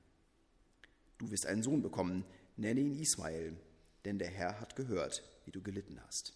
Du 1.18 1.32
wirst 1.32 1.48
einen 1.48 1.64
Sohn 1.64 1.82
bekommen, 1.82 2.24
nenne 2.58 2.80
ihn 2.80 3.00
Ismael, 3.00 3.58
denn 4.06 4.20
der 4.20 4.30
Herr 4.30 4.60
hat 4.60 4.76
gehört, 4.76 5.24
wie 5.46 5.52
du 5.52 5.62
gelitten 5.62 6.00
hast. 6.06 6.34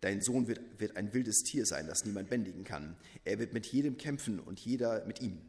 Dein 0.00 0.20
Sohn 0.20 0.46
wird, 0.46 0.60
wird 0.78 0.96
ein 0.96 1.12
wildes 1.12 1.42
Tier 1.42 1.66
sein, 1.66 1.86
das 1.86 2.04
niemand 2.04 2.28
bändigen 2.28 2.62
kann. 2.62 2.96
Er 3.24 3.38
wird 3.38 3.52
mit 3.52 3.66
jedem 3.66 3.96
kämpfen 3.96 4.38
und 4.38 4.60
jeder 4.60 5.04
mit 5.06 5.20
ihm. 5.20 5.40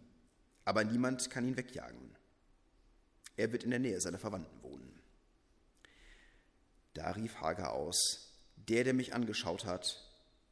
Aber 0.66 0.84
niemand 0.84 1.30
kann 1.30 1.46
ihn 1.46 1.58
wegjagen. 1.58 2.16
Er 3.40 3.54
wird 3.54 3.64
in 3.64 3.70
der 3.70 3.80
Nähe 3.80 4.02
seiner 4.02 4.20
Verwandten 4.20 4.62
wohnen. 4.64 5.00
Da 6.94 7.12
rief 7.12 7.36
Hagar 7.40 7.72
aus, 7.72 8.34
der, 8.58 8.84
der 8.84 8.94
mich 8.94 9.14
angeschaut 9.14 9.64
hat, 9.64 10.06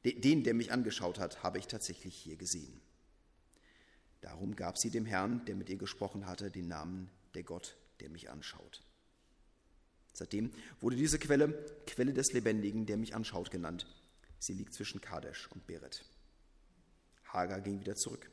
den, 0.06 0.46
der 0.46 0.54
mich 0.54 0.72
angeschaut 0.72 1.20
hat, 1.20 1.44
habe 1.44 1.58
ich 1.58 1.68
tatsächlich 1.68 2.16
hier 2.16 2.38
gesehen. 2.38 2.80
Darum 4.22 4.56
gab 4.56 4.78
sie 4.78 4.90
dem 4.90 5.06
Herrn, 5.06 5.44
der 5.44 5.56
mit 5.56 5.68
ihr 5.68 5.76
gesprochen 5.76 6.28
hatte, 6.28 6.50
den 6.50 6.70
Namen 6.70 7.10
der 7.34 7.44
Gott, 7.44 7.76
der 8.00 8.10
mich 8.10 8.30
anschaut. 8.30 8.82
Seitdem 10.14 10.54
wurde 10.80 10.96
diese 10.96 11.20
Quelle 11.20 11.50
Quelle 11.88 12.14
des 12.14 12.32
Lebendigen, 12.32 12.86
der 12.86 12.96
mich 12.96 13.14
anschaut, 13.14 13.52
genannt. 13.52 13.86
Sie 14.40 14.54
liegt 14.54 14.74
zwischen 14.74 15.02
Kadesh 15.02 15.50
und 15.52 15.68
Beret. 15.68 16.06
Hagar 17.26 17.60
ging 17.60 17.82
wieder 17.82 17.98
zurück. 17.98 18.32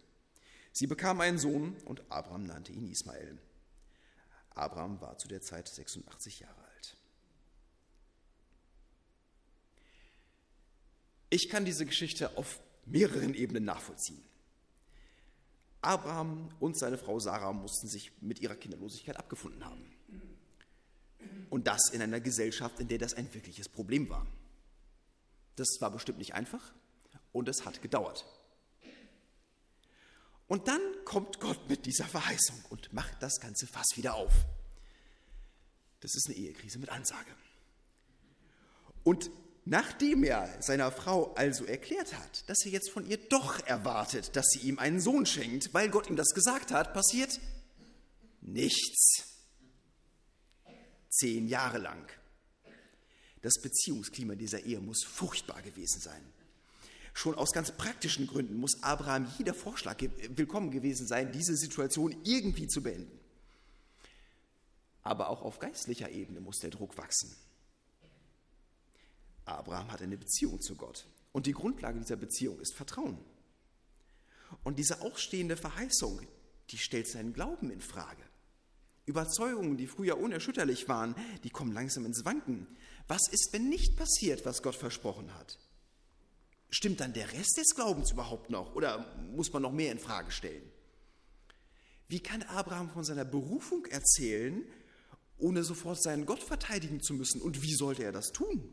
Sie 0.70 0.86
bekam 0.86 1.20
einen 1.20 1.38
Sohn 1.38 1.76
und 1.86 2.08
Abraham 2.08 2.44
nannte 2.44 2.70
ihn 2.70 2.86
Ismael. 2.86 3.40
Abraham 4.54 5.00
war 5.00 5.18
zu 5.18 5.28
der 5.28 5.42
Zeit 5.42 5.68
86 5.68 6.40
Jahre 6.40 6.62
alt. 6.62 6.96
Ich 11.30 11.48
kann 11.48 11.64
diese 11.64 11.84
Geschichte 11.84 12.36
auf 12.36 12.60
mehreren 12.86 13.34
Ebenen 13.34 13.64
nachvollziehen. 13.64 14.22
Abraham 15.80 16.48
und 16.60 16.78
seine 16.78 16.96
Frau 16.96 17.18
Sarah 17.18 17.52
mussten 17.52 17.88
sich 17.88 18.12
mit 18.22 18.38
ihrer 18.40 18.54
Kinderlosigkeit 18.54 19.16
abgefunden 19.16 19.64
haben. 19.64 19.84
Und 21.50 21.66
das 21.66 21.90
in 21.90 22.00
einer 22.00 22.20
Gesellschaft, 22.20 22.80
in 22.80 22.88
der 22.88 22.98
das 22.98 23.14
ein 23.14 23.32
wirkliches 23.34 23.68
Problem 23.68 24.08
war. 24.08 24.26
Das 25.56 25.68
war 25.80 25.90
bestimmt 25.90 26.18
nicht 26.18 26.34
einfach 26.34 26.72
und 27.32 27.48
es 27.48 27.64
hat 27.64 27.82
gedauert. 27.82 28.24
Und 30.54 30.68
dann 30.68 30.80
kommt 31.04 31.40
Gott 31.40 31.68
mit 31.68 31.84
dieser 31.84 32.04
Verheißung 32.04 32.54
und 32.68 32.92
macht 32.92 33.20
das 33.20 33.40
ganze 33.40 33.66
Fass 33.66 33.88
wieder 33.96 34.14
auf. 34.14 34.32
Das 35.98 36.14
ist 36.14 36.28
eine 36.28 36.36
Ehekrise 36.36 36.78
mit 36.78 36.90
Ansage. 36.90 37.32
Und 39.02 39.32
Nachdem 39.64 40.22
er 40.24 40.62
seiner 40.62 40.92
Frau 40.92 41.32
also 41.34 41.64
erklärt 41.64 42.14
hat, 42.14 42.48
dass 42.48 42.66
er 42.66 42.70
jetzt 42.70 42.90
von 42.90 43.06
ihr 43.06 43.16
doch 43.16 43.66
erwartet, 43.66 44.36
dass 44.36 44.44
sie 44.50 44.68
ihm 44.68 44.78
einen 44.78 45.00
Sohn 45.00 45.24
schenkt, 45.24 45.72
weil 45.72 45.88
Gott 45.88 46.08
ihm 46.08 46.16
das 46.16 46.34
gesagt 46.34 46.70
hat, 46.70 46.92
passiert 46.92 47.40
nichts. 48.42 49.24
Zehn 51.08 51.48
Jahre 51.48 51.78
lang. 51.78 52.06
Das 53.40 53.54
Beziehungsklima 53.60 54.34
dieser 54.34 54.60
Ehe 54.60 54.80
muss 54.80 55.02
furchtbar 55.02 55.62
gewesen 55.62 56.00
sein. 56.00 56.33
Schon 57.14 57.36
aus 57.36 57.52
ganz 57.52 57.70
praktischen 57.70 58.26
Gründen 58.26 58.56
muss 58.56 58.82
Abraham 58.82 59.32
jeder 59.38 59.54
Vorschlag 59.54 59.98
willkommen 60.30 60.72
gewesen 60.72 61.06
sein, 61.06 61.30
diese 61.30 61.56
Situation 61.56 62.14
irgendwie 62.24 62.66
zu 62.66 62.82
beenden. 62.82 63.18
Aber 65.02 65.28
auch 65.28 65.42
auf 65.42 65.60
geistlicher 65.60 66.10
Ebene 66.10 66.40
muss 66.40 66.58
der 66.58 66.70
Druck 66.70 66.98
wachsen. 66.98 67.34
Abraham 69.44 69.92
hat 69.92 70.02
eine 70.02 70.16
Beziehung 70.16 70.60
zu 70.60 70.74
Gott. 70.74 71.06
Und 71.32 71.46
die 71.46 71.52
Grundlage 71.52 72.00
dieser 72.00 72.16
Beziehung 72.16 72.58
ist 72.58 72.74
Vertrauen. 72.74 73.18
Und 74.64 74.78
diese 74.78 75.00
ausstehende 75.02 75.56
Verheißung, 75.56 76.20
die 76.70 76.78
stellt 76.78 77.08
seinen 77.08 77.32
Glauben 77.32 77.70
in 77.70 77.80
Frage. 77.80 78.22
Überzeugungen, 79.06 79.76
die 79.76 79.86
früher 79.86 80.18
unerschütterlich 80.18 80.88
waren, 80.88 81.14
die 81.44 81.50
kommen 81.50 81.72
langsam 81.72 82.06
ins 82.06 82.24
Wanken. 82.24 82.66
Was 83.06 83.28
ist, 83.30 83.50
wenn 83.52 83.68
nicht 83.68 83.96
passiert, 83.96 84.44
was 84.46 84.62
Gott 84.62 84.74
versprochen 84.74 85.32
hat? 85.34 85.58
Stimmt 86.76 86.98
dann 86.98 87.12
der 87.12 87.32
Rest 87.32 87.56
des 87.56 87.76
Glaubens 87.76 88.10
überhaupt 88.10 88.50
noch 88.50 88.74
oder 88.74 89.06
muss 89.30 89.52
man 89.52 89.62
noch 89.62 89.70
mehr 89.70 89.92
in 89.92 90.00
Frage 90.00 90.32
stellen? 90.32 90.68
Wie 92.08 92.18
kann 92.18 92.42
Abraham 92.42 92.90
von 92.90 93.04
seiner 93.04 93.24
Berufung 93.24 93.86
erzählen, 93.86 94.60
ohne 95.38 95.62
sofort 95.62 96.02
seinen 96.02 96.26
Gott 96.26 96.42
verteidigen 96.42 97.00
zu 97.00 97.14
müssen? 97.14 97.40
Und 97.40 97.62
wie 97.62 97.76
sollte 97.76 98.02
er 98.02 98.10
das 98.10 98.32
tun? 98.32 98.72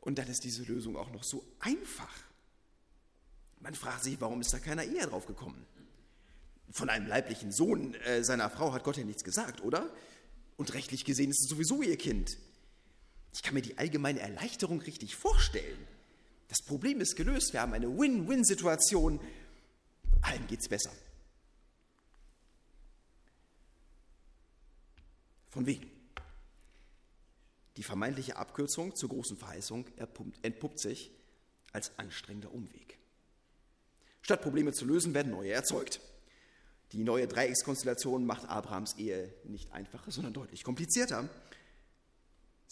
Und 0.00 0.16
dann 0.16 0.26
ist 0.28 0.42
diese 0.42 0.62
Lösung 0.62 0.96
auch 0.96 1.10
noch 1.10 1.22
so 1.22 1.44
einfach. 1.60 2.14
Man 3.60 3.74
fragt 3.74 4.04
sich, 4.04 4.18
warum 4.22 4.40
ist 4.40 4.54
da 4.54 4.58
keiner 4.58 4.84
eher 4.84 5.08
drauf 5.08 5.26
gekommen? 5.26 5.66
Von 6.70 6.88
einem 6.88 7.06
leiblichen 7.06 7.52
Sohn 7.52 7.92
äh, 8.06 8.24
seiner 8.24 8.48
Frau 8.48 8.72
hat 8.72 8.84
Gott 8.84 8.96
ja 8.96 9.04
nichts 9.04 9.22
gesagt, 9.22 9.60
oder? 9.60 9.92
Und 10.56 10.72
rechtlich 10.72 11.04
gesehen 11.04 11.28
ist 11.28 11.42
es 11.42 11.50
sowieso 11.50 11.82
ihr 11.82 11.98
Kind. 11.98 12.38
Ich 13.32 13.42
kann 13.42 13.54
mir 13.54 13.62
die 13.62 13.78
allgemeine 13.78 14.20
Erleichterung 14.20 14.80
richtig 14.80 15.16
vorstellen. 15.16 15.86
Das 16.48 16.62
Problem 16.62 17.00
ist 17.00 17.16
gelöst. 17.16 17.52
Wir 17.52 17.62
haben 17.62 17.72
eine 17.72 17.88
Win-Win-Situation. 17.88 19.20
Allen 20.20 20.46
geht's 20.46 20.68
besser. 20.68 20.92
Von 25.48 25.66
wegen. 25.66 25.90
Die 27.76 27.82
vermeintliche 27.82 28.36
Abkürzung 28.36 28.94
zur 28.94 29.08
großen 29.08 29.38
Verheißung 29.38 29.86
entpuppt 30.42 30.78
sich 30.78 31.10
als 31.72 31.98
anstrengender 31.98 32.52
Umweg. 32.52 32.98
Statt 34.20 34.42
Probleme 34.42 34.72
zu 34.72 34.84
lösen, 34.84 35.14
werden 35.14 35.32
neue 35.32 35.52
erzeugt. 35.52 36.00
Die 36.92 37.02
neue 37.02 37.26
Dreieckskonstellation 37.26 38.26
macht 38.26 38.48
Abrahams 38.48 38.98
Ehe 38.98 39.32
nicht 39.44 39.72
einfacher, 39.72 40.10
sondern 40.10 40.34
deutlich 40.34 40.64
komplizierter. 40.64 41.28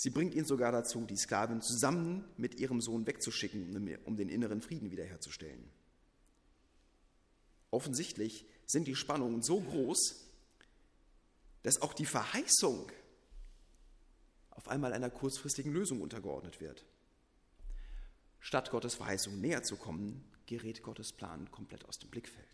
Sie 0.02 0.08
bringt 0.08 0.34
ihn 0.34 0.46
sogar 0.46 0.72
dazu, 0.72 1.04
die 1.04 1.18
Sklavin 1.18 1.60
zusammen 1.60 2.24
mit 2.38 2.54
ihrem 2.54 2.80
Sohn 2.80 3.06
wegzuschicken, 3.06 3.98
um 4.06 4.16
den 4.16 4.30
inneren 4.30 4.62
Frieden 4.62 4.90
wiederherzustellen. 4.90 5.70
Offensichtlich 7.70 8.46
sind 8.64 8.88
die 8.88 8.96
Spannungen 8.96 9.42
so 9.42 9.60
groß, 9.60 10.26
dass 11.64 11.82
auch 11.82 11.92
die 11.92 12.06
Verheißung 12.06 12.90
auf 14.52 14.68
einmal 14.68 14.94
einer 14.94 15.10
kurzfristigen 15.10 15.70
Lösung 15.70 16.00
untergeordnet 16.00 16.62
wird. 16.62 16.86
Statt 18.38 18.70
Gottes 18.70 18.94
Verheißung 18.94 19.38
näher 19.38 19.62
zu 19.64 19.76
kommen, 19.76 20.24
gerät 20.46 20.82
Gottes 20.82 21.12
Plan 21.12 21.50
komplett 21.50 21.84
aus 21.84 21.98
dem 21.98 22.08
Blickfeld. 22.08 22.48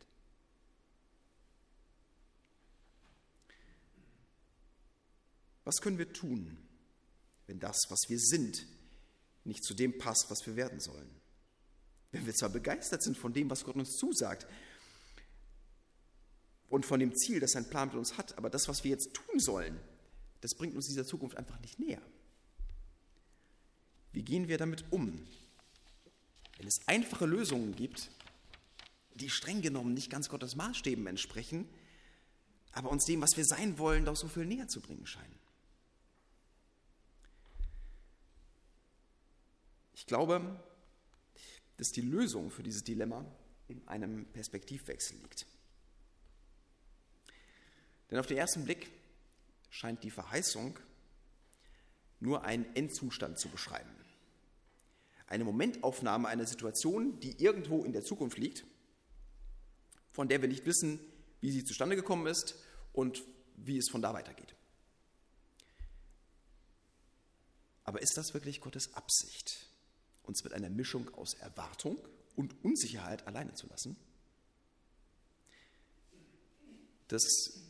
Was 5.63 5.77
können 5.81 5.99
wir 5.99 6.13
tun, 6.13 6.66
wenn 7.47 7.61
das, 7.61 7.87
was 7.89 8.09
wir 8.09 8.19
sind, 8.19 8.67
nicht 9.45 9.65
zu 9.65 9.75
dem 9.75 9.99
passt, 9.99 10.27
was 10.29 10.47
wir 10.47 10.57
werden 10.57 10.81
sollen? 10.81 11.11
Wenn 12.13 12.27
wir 12.27 12.35
zwar 12.35 12.49
begeistert 12.49 13.03
sind 13.03 13.17
von 13.17 13.33
dem, 13.33 13.51
was 13.51 13.65
Gott 13.65 13.77
uns 13.77 13.97
zusagt 13.97 14.47
und 16.69 16.87
von 16.87 17.01
dem 17.01 17.15
Ziel, 17.15 17.41
das 17.41 17.53
sein 17.53 17.69
Plan 17.69 17.89
mit 17.89 17.97
uns 17.97 18.17
hat, 18.17 18.37
aber 18.39 18.51
das, 18.51 18.69
was 18.69 18.85
wir 18.85 18.91
jetzt 18.91 19.15
tun 19.15 19.39
sollen, 19.39 19.79
das 20.41 20.55
bringt 20.55 20.75
uns 20.75 20.87
dieser 20.87 21.07
Zukunft 21.07 21.37
einfach 21.37 21.61
nicht 21.61 21.79
näher. 21.79 22.03
Wie 24.13 24.23
gehen 24.23 24.49
wir 24.49 24.59
damit 24.59 24.85
um? 24.91 25.27
Wenn 26.57 26.67
es 26.67 26.81
einfache 26.87 27.27
Lösungen 27.27 27.77
gibt, 27.77 28.11
die 29.15 29.31
streng 29.31 29.61
genommen 29.61 29.95
nicht 29.95 30.11
ganz 30.11 30.29
Gottes 30.29 30.57
Maßstäben 30.57 31.07
entsprechen, 31.07 31.69
aber 32.73 32.91
uns 32.91 33.05
dem, 33.05 33.21
was 33.21 33.37
wir 33.37 33.45
sein 33.45 33.79
wollen, 33.79 34.05
doch 34.05 34.17
so 34.17 34.29
viel 34.29 34.45
näher 34.45 34.69
zu 34.69 34.81
bringen 34.81 35.07
scheinen. 35.07 35.36
Ich 39.97 40.07
glaube, 40.07 40.61
dass 41.79 41.91
die 41.91 42.03
Lösung 42.03 42.51
für 42.51 42.63
dieses 42.63 42.85
Dilemma 42.85 43.25
in 43.67 43.87
einem 43.89 44.27
Perspektivwechsel 44.27 45.17
liegt. 45.19 45.47
Denn 48.11 48.19
auf 48.19 48.27
den 48.27 48.37
ersten 48.37 48.65
Blick 48.65 48.91
scheint 49.71 50.05
die 50.05 50.11
Verheißung 50.11 50.79
nur 52.21 52.45
einen 52.45 52.65
Endzustand 52.77 53.39
zu 53.39 53.49
beschreiben. 53.49 53.91
Eine 55.27 55.45
Momentaufnahme 55.45 56.29
einer 56.29 56.47
Situation, 56.47 57.19
die 57.19 57.43
irgendwo 57.43 57.83
in 57.83 57.93
der 57.93 58.05
Zukunft 58.05 58.39
liegt, 58.39 58.65
von 60.13 60.29
der 60.29 60.41
wir 60.41 60.49
nicht 60.49 60.67
wissen, 60.67 61.01
wie 61.41 61.51
sie 61.51 61.65
zustande 61.65 61.97
gekommen 61.97 62.27
ist 62.27 62.55
und 62.93 63.25
wie 63.57 63.79
es 63.79 63.89
von 63.91 64.03
da 64.03 64.15
weitergeht. 64.15 64.55
Aber 67.85 68.03
ist 68.03 68.17
das 68.17 68.35
wirklich 68.35 68.61
Gottes 68.61 68.95
Absicht, 68.95 69.69
uns 70.27 70.45
mit 70.45 70.53
einer 70.53 70.71
Mischung 70.71 71.13
aus 71.15 71.35
Erwartung 71.35 71.99
und 72.35 72.55
Unsicherheit 72.65 73.27
alleine 73.27 73.55
zu 73.55 73.67
lassen? 73.69 73.97
Das 77.09 77.61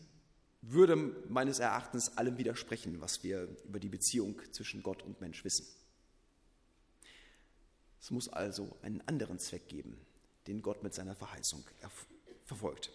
würde 0.62 0.96
meines 1.28 1.58
Erachtens 1.58 2.16
allem 2.16 2.38
widersprechen, 2.38 3.00
was 3.00 3.22
wir 3.22 3.48
über 3.64 3.78
die 3.78 3.88
Beziehung 3.88 4.40
zwischen 4.52 4.82
Gott 4.82 5.02
und 5.02 5.20
Mensch 5.20 5.44
wissen. 5.44 5.66
Es 8.00 8.10
muss 8.10 8.28
also 8.28 8.76
einen 8.82 9.00
anderen 9.02 9.38
Zweck 9.38 9.68
geben, 9.68 9.96
den 10.46 10.62
Gott 10.62 10.82
mit 10.82 10.94
seiner 10.94 11.14
Verheißung 11.14 11.64
verfolgt. 12.44 12.90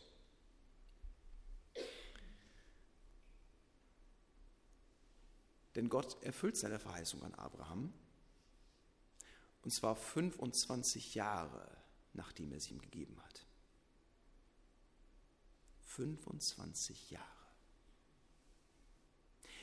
Denn 5.76 5.88
Gott 5.90 6.22
erfüllt 6.24 6.58
seine 6.58 6.80
Verheißung 6.80 7.24
an 7.24 7.34
Abraham, 7.36 7.94
und 9.64 9.72
zwar 9.72 9.96
25 9.96 11.16
Jahre, 11.16 11.68
nachdem 12.14 12.52
er 12.52 12.60
sie 12.60 12.72
ihm 12.72 12.82
gegeben 12.82 13.22
hat. 13.22 13.46
25 15.86 17.12
Jahre. 17.12 17.26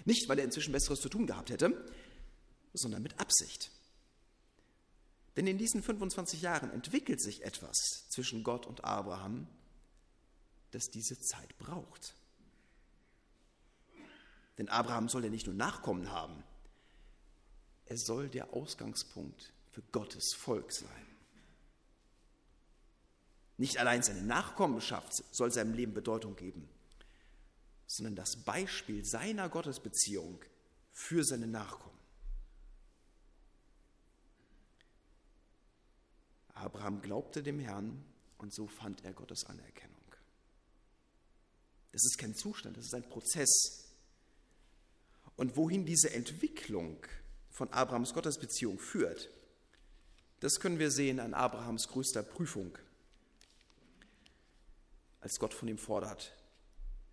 Nicht, 0.05 0.29
weil 0.29 0.39
er 0.39 0.45
inzwischen 0.45 0.73
Besseres 0.73 1.01
zu 1.01 1.09
tun 1.09 1.27
gehabt 1.27 1.51
hätte, 1.51 1.91
sondern 2.73 3.03
mit 3.03 3.19
Absicht. 3.19 3.71
Denn 5.37 5.47
in 5.47 5.59
diesen 5.59 5.83
25 5.83 6.43
Jahren 6.43 6.71
entwickelt 6.71 7.21
sich 7.21 7.45
etwas 7.45 8.09
zwischen 8.09 8.43
Gott 8.43 8.67
und 8.67 8.85
Abraham, 8.85 9.47
das 10.71 10.91
diese 10.91 11.19
Zeit 11.21 11.57
braucht. 11.59 12.15
Denn 14.59 14.69
Abraham 14.69 15.09
soll 15.09 15.25
ja 15.25 15.31
nicht 15.31 15.47
nur 15.47 15.55
Nachkommen 15.55 16.11
haben, 16.11 16.43
er 17.87 17.97
soll 17.97 18.29
der 18.29 18.53
Ausgangspunkt 18.53 19.53
für 19.79 19.85
Gottes 19.93 20.35
Volk 20.35 20.73
sein. 20.73 21.07
Nicht 23.59 23.79
allein 23.79 24.03
seine 24.03 24.23
Nachkommenschaft 24.23 25.23
soll 25.31 25.53
seinem 25.53 25.73
Leben 25.73 25.95
Bedeutung 25.95 26.35
geben, 26.35 26.69
sondern 27.87 28.17
das 28.17 28.43
Beispiel 28.43 29.05
seiner 29.05 29.49
Gottesbeziehung 29.49 30.45
für 30.93 31.23
seine 31.23 31.47
Nachkommen. 31.47 31.97
Abraham 36.55 37.01
glaubte 37.01 37.45
dem 37.45 37.61
Herrn 37.61 38.05
und 38.39 38.53
so 38.53 38.67
fand 38.67 39.05
er 39.05 39.13
Gottes 39.13 39.45
Anerkennung. 39.45 39.97
Das 41.93 42.05
ist 42.05 42.19
kein 42.19 42.35
Zustand, 42.35 42.77
das 42.77 42.87
ist 42.87 42.95
ein 42.95 43.09
Prozess. 43.09 43.85
Und 45.37 45.57
wohin 45.57 45.87
diese 45.87 46.13
Entwicklung 46.13 46.99
von 47.51 47.73
Abrahams 47.73 48.13
Gottesbeziehung 48.13 48.81
führt, 48.81 49.31
das 50.41 50.61
können 50.61 50.79
wir 50.79 50.91
sehen 50.91 51.21
an 51.21 51.35
Abrahams 51.35 51.89
größter 51.89 52.23
Prüfung, 52.23 52.77
als 55.21 55.39
Gott 55.39 55.55
von 55.55 55.69
ihm 55.69 55.79
fordert, 55.79 56.33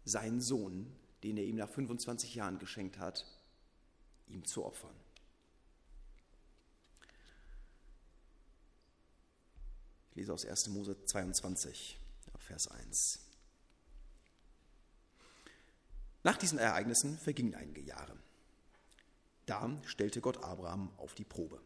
seinen 0.04 0.42
Sohn, 0.42 0.96
den 1.24 1.38
er 1.38 1.44
ihm 1.44 1.56
nach 1.56 1.70
25 1.70 2.36
Jahren 2.36 2.60
geschenkt 2.60 3.00
hat, 3.00 3.26
ihm 4.28 4.46
zu 4.46 4.64
opfern. 4.64 4.96
Ich 10.12 10.18
lese 10.18 10.34
aus 10.34 10.46
1. 10.46 10.70
Mose 10.70 10.96
22, 11.06 12.00
Vers 12.38 12.68
1. 12.68 13.20
Nach 16.24 16.38
diesen 16.38 16.58
Ereignissen 16.58 17.18
vergingen 17.18 17.56
einige 17.56 17.82
Jahre. 17.82 18.18
Da 19.46 19.70
stellte 19.86 20.22
Gott 20.22 20.44
Abraham 20.44 20.92
auf 20.98 21.16
die 21.16 21.24
Probe. 21.24 21.62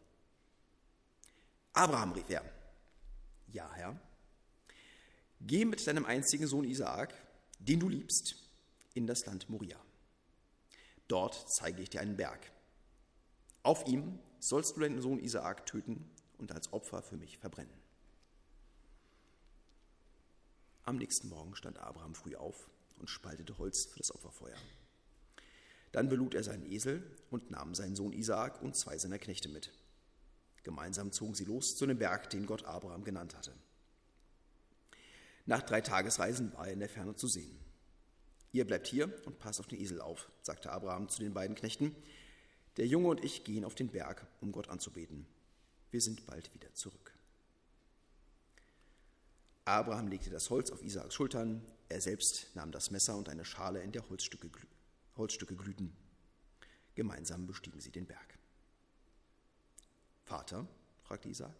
Abraham 1.73 2.11
rief 2.13 2.29
er, 2.29 2.43
ja 3.47 3.71
Herr, 3.73 3.99
geh 5.41 5.65
mit 5.65 5.85
deinem 5.85 6.05
einzigen 6.05 6.47
Sohn 6.47 6.65
Isaak, 6.65 7.13
den 7.59 7.79
du 7.79 7.89
liebst, 7.89 8.35
in 8.93 9.07
das 9.07 9.25
Land 9.25 9.49
Moria. 9.49 9.77
Dort 11.07 11.49
zeige 11.49 11.81
ich 11.81 11.89
dir 11.89 12.01
einen 12.01 12.17
Berg. 12.17 12.51
Auf 13.63 13.87
ihm 13.87 14.19
sollst 14.39 14.75
du 14.75 14.81
deinen 14.81 15.01
Sohn 15.01 15.19
Isaak 15.19 15.65
töten 15.65 16.09
und 16.37 16.51
als 16.51 16.71
Opfer 16.73 17.01
für 17.01 17.17
mich 17.17 17.37
verbrennen. 17.37 17.73
Am 20.83 20.97
nächsten 20.97 21.29
Morgen 21.29 21.55
stand 21.55 21.77
Abraham 21.77 22.15
früh 22.15 22.35
auf 22.35 22.69
und 22.97 23.09
spaltete 23.09 23.57
Holz 23.57 23.85
für 23.85 23.99
das 23.99 24.13
Opferfeuer. 24.13 24.57
Dann 25.91 26.09
belud 26.09 26.33
er 26.33 26.43
seinen 26.43 26.65
Esel 26.65 27.03
und 27.29 27.51
nahm 27.51 27.75
seinen 27.75 27.95
Sohn 27.95 28.13
Isaak 28.13 28.61
und 28.61 28.75
zwei 28.75 28.97
seiner 28.97 29.19
Knechte 29.19 29.49
mit. 29.49 29.71
Gemeinsam 30.63 31.11
zogen 31.11 31.35
sie 31.35 31.45
los 31.45 31.75
zu 31.75 31.85
dem 31.85 31.97
Berg, 31.97 32.29
den 32.29 32.45
Gott 32.45 32.65
Abraham 32.65 33.03
genannt 33.03 33.35
hatte. 33.35 33.53
Nach 35.45 35.61
drei 35.61 35.81
Tagesreisen 35.81 36.53
war 36.53 36.67
er 36.67 36.73
in 36.73 36.79
der 36.79 36.89
Ferne 36.89 37.15
zu 37.15 37.27
sehen. 37.27 37.57
Ihr 38.51 38.65
bleibt 38.65 38.87
hier 38.87 39.13
und 39.25 39.39
passt 39.39 39.59
auf 39.59 39.67
den 39.67 39.79
Esel 39.79 40.01
auf, 40.01 40.29
sagte 40.41 40.71
Abraham 40.71 41.09
zu 41.09 41.21
den 41.21 41.33
beiden 41.33 41.55
Knechten. 41.55 41.95
Der 42.77 42.87
Junge 42.87 43.09
und 43.09 43.23
ich 43.23 43.43
gehen 43.43 43.65
auf 43.65 43.75
den 43.75 43.89
Berg, 43.89 44.25
um 44.41 44.51
Gott 44.51 44.69
anzubeten. 44.69 45.27
Wir 45.91 46.01
sind 46.01 46.25
bald 46.25 46.53
wieder 46.53 46.73
zurück. 46.73 47.13
Abraham 49.65 50.07
legte 50.07 50.31
das 50.31 50.49
Holz 50.49 50.71
auf 50.71 50.81
Isaaks 50.83 51.13
Schultern, 51.13 51.63
er 51.89 52.01
selbst 52.01 52.47
nahm 52.55 52.71
das 52.71 52.89
Messer 52.89 53.15
und 53.15 53.29
eine 53.29 53.45
Schale, 53.45 53.81
in 53.83 53.91
der 53.91 54.07
Holzstücke, 54.09 54.49
Holzstücke 55.15 55.55
glühten. 55.55 55.95
Gemeinsam 56.95 57.45
bestiegen 57.45 57.79
sie 57.79 57.91
den 57.91 58.07
Berg. 58.07 58.38
Vater? 60.29 60.67
fragte 61.01 61.27
Isaak. 61.27 61.55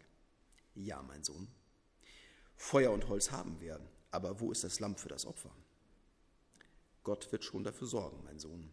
Ja, 0.76 1.02
mein 1.02 1.24
Sohn. 1.24 1.48
Feuer 2.54 2.92
und 2.92 3.08
Holz 3.08 3.32
haben 3.32 3.60
wir, 3.60 3.80
aber 4.12 4.38
wo 4.38 4.52
ist 4.52 4.62
das 4.62 4.78
Lamm 4.78 4.94
für 4.94 5.08
das 5.08 5.26
Opfer? 5.26 5.50
Gott 7.02 7.32
wird 7.32 7.42
schon 7.42 7.64
dafür 7.64 7.88
sorgen, 7.88 8.22
mein 8.22 8.38
Sohn. 8.38 8.70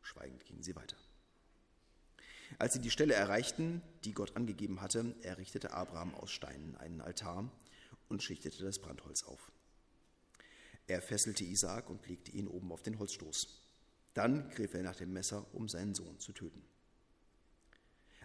Schweigend 0.00 0.46
gingen 0.46 0.62
sie 0.62 0.74
weiter. 0.74 0.96
Als 2.58 2.72
sie 2.72 2.80
die 2.80 2.90
Stelle 2.90 3.12
erreichten, 3.12 3.82
die 4.04 4.14
Gott 4.14 4.34
angegeben 4.36 4.80
hatte, 4.80 5.14
errichtete 5.20 5.74
Abraham 5.74 6.14
aus 6.14 6.30
Steinen 6.30 6.74
einen 6.76 7.02
Altar 7.02 7.52
und 8.08 8.22
schichtete 8.22 8.64
das 8.64 8.78
Brandholz 8.78 9.22
auf. 9.24 9.52
Er 10.86 11.02
fesselte 11.02 11.44
Isaak 11.44 11.90
und 11.90 12.08
legte 12.08 12.30
ihn 12.30 12.48
oben 12.48 12.72
auf 12.72 12.82
den 12.82 12.98
Holzstoß. 12.98 13.48
Dann 14.14 14.48
griff 14.48 14.72
er 14.72 14.82
nach 14.82 14.96
dem 14.96 15.12
Messer, 15.12 15.44
um 15.52 15.68
seinen 15.68 15.94
Sohn 15.94 16.18
zu 16.20 16.32
töten. 16.32 16.64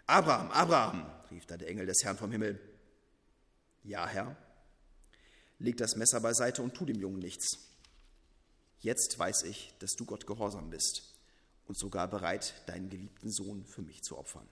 Abraham, 0.06 0.50
Abraham, 0.50 1.10
rief 1.30 1.46
da 1.46 1.56
der 1.56 1.68
Engel 1.68 1.86
des 1.86 2.04
Herrn 2.04 2.18
vom 2.18 2.30
Himmel. 2.30 2.60
Ja, 3.82 4.06
Herr, 4.06 4.36
leg 5.58 5.76
das 5.76 5.96
Messer 5.96 6.20
beiseite 6.20 6.62
und 6.62 6.74
tu 6.74 6.84
dem 6.84 7.00
Jungen 7.00 7.18
nichts. 7.18 7.58
Jetzt 8.80 9.18
weiß 9.18 9.44
ich, 9.44 9.74
dass 9.78 9.92
du 9.92 10.04
Gott 10.04 10.26
gehorsam 10.26 10.68
bist 10.68 11.14
und 11.66 11.78
sogar 11.78 12.08
bereit, 12.08 12.54
deinen 12.66 12.90
geliebten 12.90 13.30
Sohn 13.30 13.64
für 13.64 13.82
mich 13.82 14.02
zu 14.02 14.18
opfern. 14.18 14.48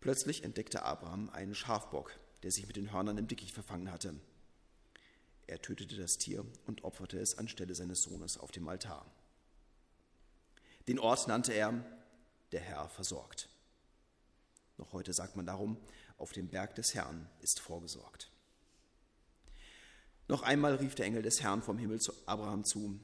Plötzlich 0.00 0.42
entdeckte 0.42 0.82
Abraham 0.82 1.30
einen 1.30 1.54
Schafbock, 1.54 2.12
der 2.42 2.50
sich 2.50 2.66
mit 2.66 2.76
den 2.76 2.92
Hörnern 2.92 3.18
im 3.18 3.28
Dickicht 3.28 3.54
verfangen 3.54 3.90
hatte. 3.90 4.14
Er 5.46 5.62
tötete 5.62 5.96
das 5.96 6.18
Tier 6.18 6.44
und 6.66 6.84
opferte 6.84 7.18
es 7.18 7.38
anstelle 7.38 7.74
seines 7.74 8.02
Sohnes 8.02 8.36
auf 8.36 8.50
dem 8.50 8.68
Altar. 8.68 9.06
Den 10.88 10.98
Ort 10.98 11.28
nannte 11.28 11.52
er 11.52 11.84
Der 12.54 12.60
Herr 12.60 12.88
versorgt. 12.88 13.48
Noch 14.76 14.92
heute 14.92 15.12
sagt 15.12 15.34
man 15.34 15.44
darum, 15.44 15.76
auf 16.18 16.30
dem 16.30 16.46
Berg 16.46 16.76
des 16.76 16.94
Herrn 16.94 17.28
ist 17.40 17.58
vorgesorgt. 17.58 18.30
Noch 20.28 20.42
einmal 20.42 20.76
rief 20.76 20.94
der 20.94 21.06
Engel 21.06 21.22
des 21.22 21.42
Herrn 21.42 21.62
vom 21.62 21.78
Himmel 21.78 22.00
zu 22.00 22.12
Abraham 22.26 22.64
zu, 22.64 23.00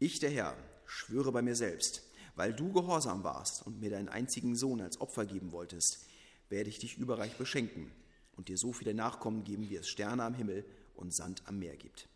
ich, 0.00 0.18
der 0.18 0.30
Herr, 0.30 0.56
schwöre 0.84 1.30
bei 1.30 1.42
mir 1.42 1.54
selbst, 1.54 2.02
weil 2.34 2.52
du 2.52 2.72
gehorsam 2.72 3.22
warst 3.22 3.64
und 3.64 3.78
mir 3.78 3.90
deinen 3.90 4.08
einzigen 4.08 4.56
Sohn 4.56 4.80
als 4.80 5.00
Opfer 5.00 5.26
geben 5.26 5.52
wolltest, 5.52 6.04
werde 6.48 6.68
ich 6.68 6.80
dich 6.80 6.98
überreich 6.98 7.36
beschenken 7.36 7.92
und 8.32 8.48
dir 8.48 8.58
so 8.58 8.72
viele 8.72 8.94
Nachkommen 8.94 9.44
geben, 9.44 9.70
wie 9.70 9.76
es 9.76 9.88
Sterne 9.88 10.24
am 10.24 10.34
Himmel 10.34 10.64
und 10.96 11.14
Sand 11.14 11.44
am 11.46 11.60
Meer 11.60 11.76
gibt. 11.76 12.08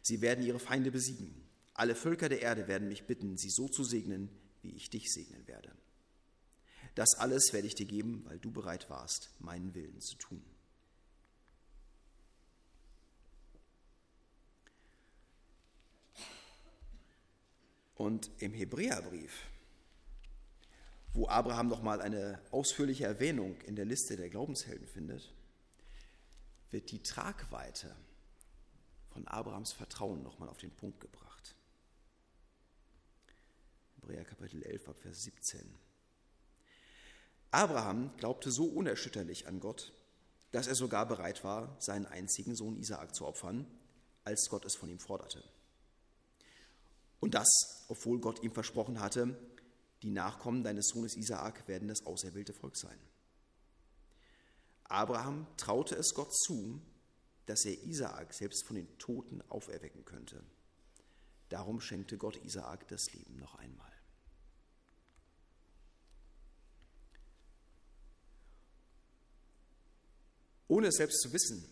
Sie 0.00 0.22
werden 0.22 0.42
ihre 0.42 0.58
Feinde 0.58 0.90
besiegen. 0.90 1.34
Alle 1.74 1.94
Völker 1.94 2.30
der 2.30 2.40
Erde 2.40 2.66
werden 2.66 2.88
mich 2.88 3.06
bitten, 3.06 3.36
sie 3.36 3.50
so 3.50 3.68
zu 3.68 3.84
segnen, 3.84 4.30
wie 4.62 4.74
ich 4.74 4.90
dich 4.90 5.12
segnen 5.12 5.46
werde. 5.46 5.72
Das 6.94 7.14
alles 7.14 7.52
werde 7.52 7.66
ich 7.66 7.74
dir 7.74 7.86
geben, 7.86 8.24
weil 8.26 8.38
du 8.38 8.50
bereit 8.50 8.90
warst, 8.90 9.30
meinen 9.38 9.74
Willen 9.74 10.00
zu 10.00 10.16
tun. 10.16 10.44
Und 17.94 18.30
im 18.38 18.52
Hebräerbrief, 18.52 19.46
wo 21.12 21.28
Abraham 21.28 21.68
nochmal 21.68 22.00
eine 22.00 22.40
ausführliche 22.50 23.04
Erwähnung 23.04 23.60
in 23.62 23.76
der 23.76 23.84
Liste 23.84 24.16
der 24.16 24.28
Glaubenshelden 24.28 24.88
findet, 24.88 25.32
wird 26.70 26.90
die 26.90 27.02
Tragweite 27.02 27.94
von 29.10 29.28
Abrahams 29.28 29.72
Vertrauen 29.72 30.22
nochmal 30.22 30.48
auf 30.48 30.58
den 30.58 30.70
Punkt 30.70 31.00
gebracht. 31.00 31.54
Hebräer 34.02 34.24
Kapitel 34.24 34.64
11 34.64 34.88
ab 34.88 34.98
Vers 34.98 35.22
17. 35.22 35.60
Abraham 37.52 38.10
glaubte 38.16 38.50
so 38.50 38.64
unerschütterlich 38.64 39.46
an 39.46 39.60
Gott, 39.60 39.92
dass 40.50 40.66
er 40.66 40.74
sogar 40.74 41.06
bereit 41.06 41.44
war, 41.44 41.76
seinen 41.80 42.06
einzigen 42.06 42.56
Sohn 42.56 42.76
Isaak 42.76 43.14
zu 43.14 43.24
opfern, 43.26 43.64
als 44.24 44.48
Gott 44.50 44.64
es 44.64 44.74
von 44.74 44.88
ihm 44.88 44.98
forderte. 44.98 45.44
Und 47.20 47.34
das, 47.34 47.48
obwohl 47.88 48.18
Gott 48.18 48.42
ihm 48.42 48.52
versprochen 48.52 48.98
hatte, 48.98 49.38
die 50.02 50.10
Nachkommen 50.10 50.64
deines 50.64 50.88
Sohnes 50.88 51.16
Isaak 51.16 51.68
werden 51.68 51.86
das 51.86 52.04
auserwählte 52.04 52.54
Volk 52.54 52.76
sein. 52.76 52.98
Abraham 54.84 55.46
traute 55.56 55.94
es 55.94 56.12
Gott 56.12 56.34
zu, 56.34 56.82
dass 57.46 57.64
er 57.64 57.80
Isaak 57.84 58.34
selbst 58.34 58.66
von 58.66 58.74
den 58.74 58.98
Toten 58.98 59.42
auferwecken 59.48 60.04
könnte. 60.04 60.42
Darum 61.50 61.80
schenkte 61.80 62.18
Gott 62.18 62.42
Isaak 62.44 62.88
das 62.88 63.12
Leben 63.12 63.38
noch 63.38 63.54
einmal. 63.54 63.91
Ohne 70.72 70.86
es 70.86 70.96
selbst 70.96 71.20
zu 71.20 71.34
wissen, 71.34 71.62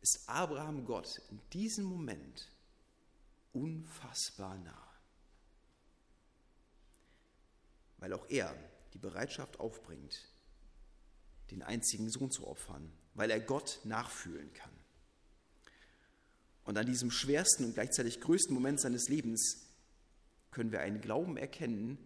ist 0.00 0.26
Abraham 0.26 0.86
Gott 0.86 1.20
in 1.28 1.38
diesem 1.52 1.84
Moment 1.84 2.50
unfassbar 3.52 4.56
nah. 4.56 4.90
Weil 7.98 8.14
auch 8.14 8.24
er 8.30 8.56
die 8.94 8.98
Bereitschaft 8.98 9.60
aufbringt, 9.60 10.26
den 11.50 11.60
einzigen 11.60 12.08
Sohn 12.08 12.30
zu 12.30 12.46
opfern, 12.46 12.90
weil 13.12 13.30
er 13.30 13.40
Gott 13.40 13.78
nachfühlen 13.84 14.54
kann. 14.54 14.72
Und 16.64 16.78
an 16.78 16.86
diesem 16.86 17.10
schwersten 17.10 17.66
und 17.66 17.74
gleichzeitig 17.74 18.22
größten 18.22 18.54
Moment 18.54 18.80
seines 18.80 19.10
Lebens 19.10 19.66
können 20.50 20.72
wir 20.72 20.80
einen 20.80 21.02
Glauben 21.02 21.36
erkennen, 21.36 21.98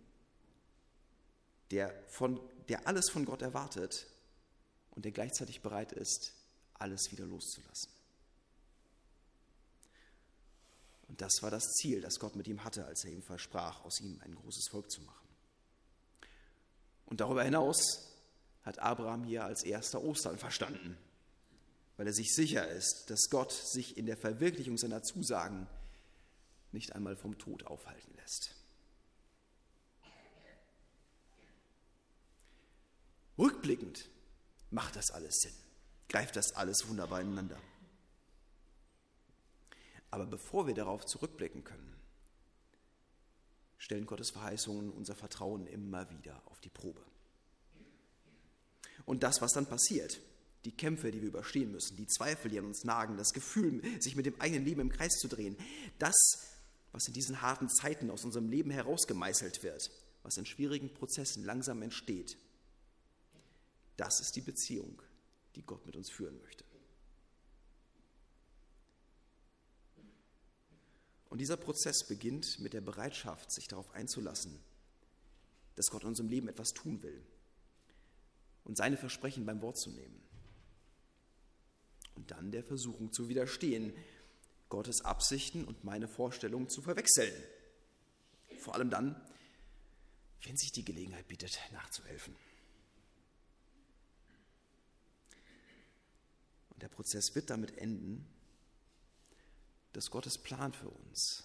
der, 1.71 1.95
von, 2.09 2.41
der 2.69 2.89
alles 2.89 3.09
von 3.09 3.25
Gott 3.25 3.43
erwartet 3.43 4.09
und 4.93 5.05
der 5.05 5.13
gleichzeitig 5.13 5.61
bereit 5.63 5.93
ist, 5.93 6.33
alles 6.75 7.11
wieder 7.11 7.25
loszulassen. 7.27 7.91
Und 11.09 11.21
das 11.21 11.43
war 11.43 11.51
das 11.51 11.65
Ziel, 11.75 12.01
das 12.01 12.19
Gott 12.19 12.37
mit 12.37 12.49
ihm 12.49 12.65
hatte, 12.65 12.87
als 12.87 13.05
er 13.05 13.13
ihm 13.13 13.23
versprach, 13.23 13.85
aus 13.85 14.01
ihm 14.01 14.19
ein 14.25 14.35
großes 14.35 14.69
Volk 14.71 14.91
zu 14.91 15.03
machen. 15.03 15.29
Und 17.07 17.21
darüber 17.21 17.45
hinaus 17.45 18.09
hat 18.63 18.79
Abraham 18.79 19.25
hier 19.25 19.45
als 19.45 19.63
erster 19.65 20.03
Ostern 20.03 20.39
verstanden, 20.39 20.97
weil 21.97 22.07
er 22.07 22.15
sich 22.15 22.33
sicher 22.35 22.67
ist, 22.69 23.05
dass 23.09 23.29
Gott 23.29 23.53
sich 23.53 23.99
in 23.99 24.07
der 24.07 24.17
Verwirklichung 24.17 24.79
seiner 24.79 25.03
Zusagen 25.03 25.67
nicht 26.71 26.95
einmal 26.95 27.17
vom 27.17 27.37
Tod 27.37 27.67
aufhalten 27.67 28.15
lässt. 28.17 28.55
Rückblickend 33.37 34.09
macht 34.73 34.97
das 34.97 35.11
alles 35.11 35.37
Sinn, 35.41 35.55
greift 36.09 36.37
das 36.37 36.55
alles 36.55 36.89
wunderbar 36.89 37.21
ineinander. 37.21 37.61
Aber 40.11 40.27
bevor 40.27 40.67
wir 40.67 40.75
darauf 40.75 41.07
zurückblicken 41.07 41.65
können, 41.65 41.97
stellen 43.79 44.07
Gottes 44.07 44.31
Verheißungen 44.31 44.91
unser 44.91 45.15
Vertrauen 45.15 45.67
immer 45.67 46.09
wieder 46.11 46.43
auf 46.47 46.61
die 46.61 46.69
Probe. 46.69 47.03
Und 49.05 49.23
das, 49.23 49.41
was 49.41 49.53
dann 49.53 49.67
passiert, 49.67 50.21
die 50.65 50.77
Kämpfe, 50.77 51.11
die 51.11 51.21
wir 51.21 51.29
überstehen 51.29 51.73
müssen, 51.73 51.97
die 51.97 52.07
Zweifel, 52.07 52.51
die 52.51 52.59
an 52.59 52.67
uns 52.67 52.85
nagen, 52.85 53.17
das 53.17 53.33
Gefühl, 53.33 53.83
sich 54.01 54.15
mit 54.15 54.27
dem 54.27 54.41
eigenen 54.41 54.65
Leben 54.65 54.81
im 54.81 54.93
Kreis 54.93 55.19
zu 55.19 55.29
drehen, 55.29 55.57
das, 55.99 56.15
was 56.93 57.09
in 57.09 57.15
diesen 57.15 57.43
harten 57.43 57.69
Zeiten 57.69 58.11
aus 58.11 58.25
unserem 58.25 58.49
Leben 58.49 58.71
herausgemeißelt 58.71 59.63
wird, 59.63 59.91
was 60.23 60.37
in 60.37 60.47
schwierigen 60.47 60.93
Prozessen 60.95 61.45
langsam 61.45 61.83
entsteht, 61.83 62.37
das 64.03 64.19
ist 64.19 64.35
die 64.35 64.41
Beziehung, 64.41 65.01
die 65.55 65.63
Gott 65.63 65.87
mit 65.87 65.95
uns 65.95 66.11
führen 66.11 66.37
möchte. 66.41 66.65
Und 71.29 71.39
dieser 71.39 71.57
Prozess 71.57 72.05
beginnt 72.09 72.59
mit 72.59 72.73
der 72.73 72.81
Bereitschaft, 72.81 73.53
sich 73.53 73.69
darauf 73.69 73.93
einzulassen, 73.93 74.59
dass 75.77 75.87
Gott 75.87 76.03
in 76.03 76.09
unserem 76.09 76.29
Leben 76.29 76.49
etwas 76.49 76.71
tun 76.71 77.01
will 77.05 77.25
und 78.65 78.77
seine 78.77 78.97
Versprechen 78.97 79.47
beim 79.47 79.63
Wort 79.63 79.79
zu 79.79 79.91
nehmen. 79.91 80.21
Und 82.17 82.33
dann 82.33 82.51
der 82.51 82.65
Versuchung 82.65 83.13
zu 83.13 83.29
widerstehen, 83.29 83.95
Gottes 84.69 85.03
Absichten 85.05 85.65
und 85.65 85.85
meine 85.85 86.09
Vorstellungen 86.09 86.69
zu 86.69 86.83
verwechseln. 86.83 87.33
Vor 88.59 88.75
allem 88.75 88.91
dann, 88.91 89.15
wenn 90.43 90.57
sich 90.57 90.73
die 90.73 90.85
Gelegenheit 90.85 91.29
bietet, 91.29 91.57
nachzuhelfen. 91.73 92.35
Der 96.83 96.89
Prozess 96.89 97.35
wird 97.37 97.49
damit 97.49 97.79
enden, 97.79 98.27
dass 99.93 100.11
Gottes 100.11 100.37
Plan 100.37 100.73
für 100.73 100.91
uns 100.91 101.45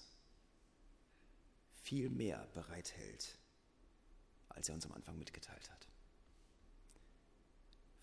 viel 1.76 2.10
mehr 2.10 2.47
bereithält, 2.54 3.38
als 4.50 4.67
er 4.67 4.76
uns 4.76 4.86
am 4.88 4.93
Anfang 4.93 5.17
mitgeteilt 5.17 5.69
hat. 5.69 5.88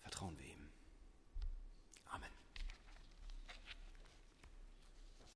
Vertrauen 0.01 0.37
wir 0.39 0.45
ihm. 0.45 0.64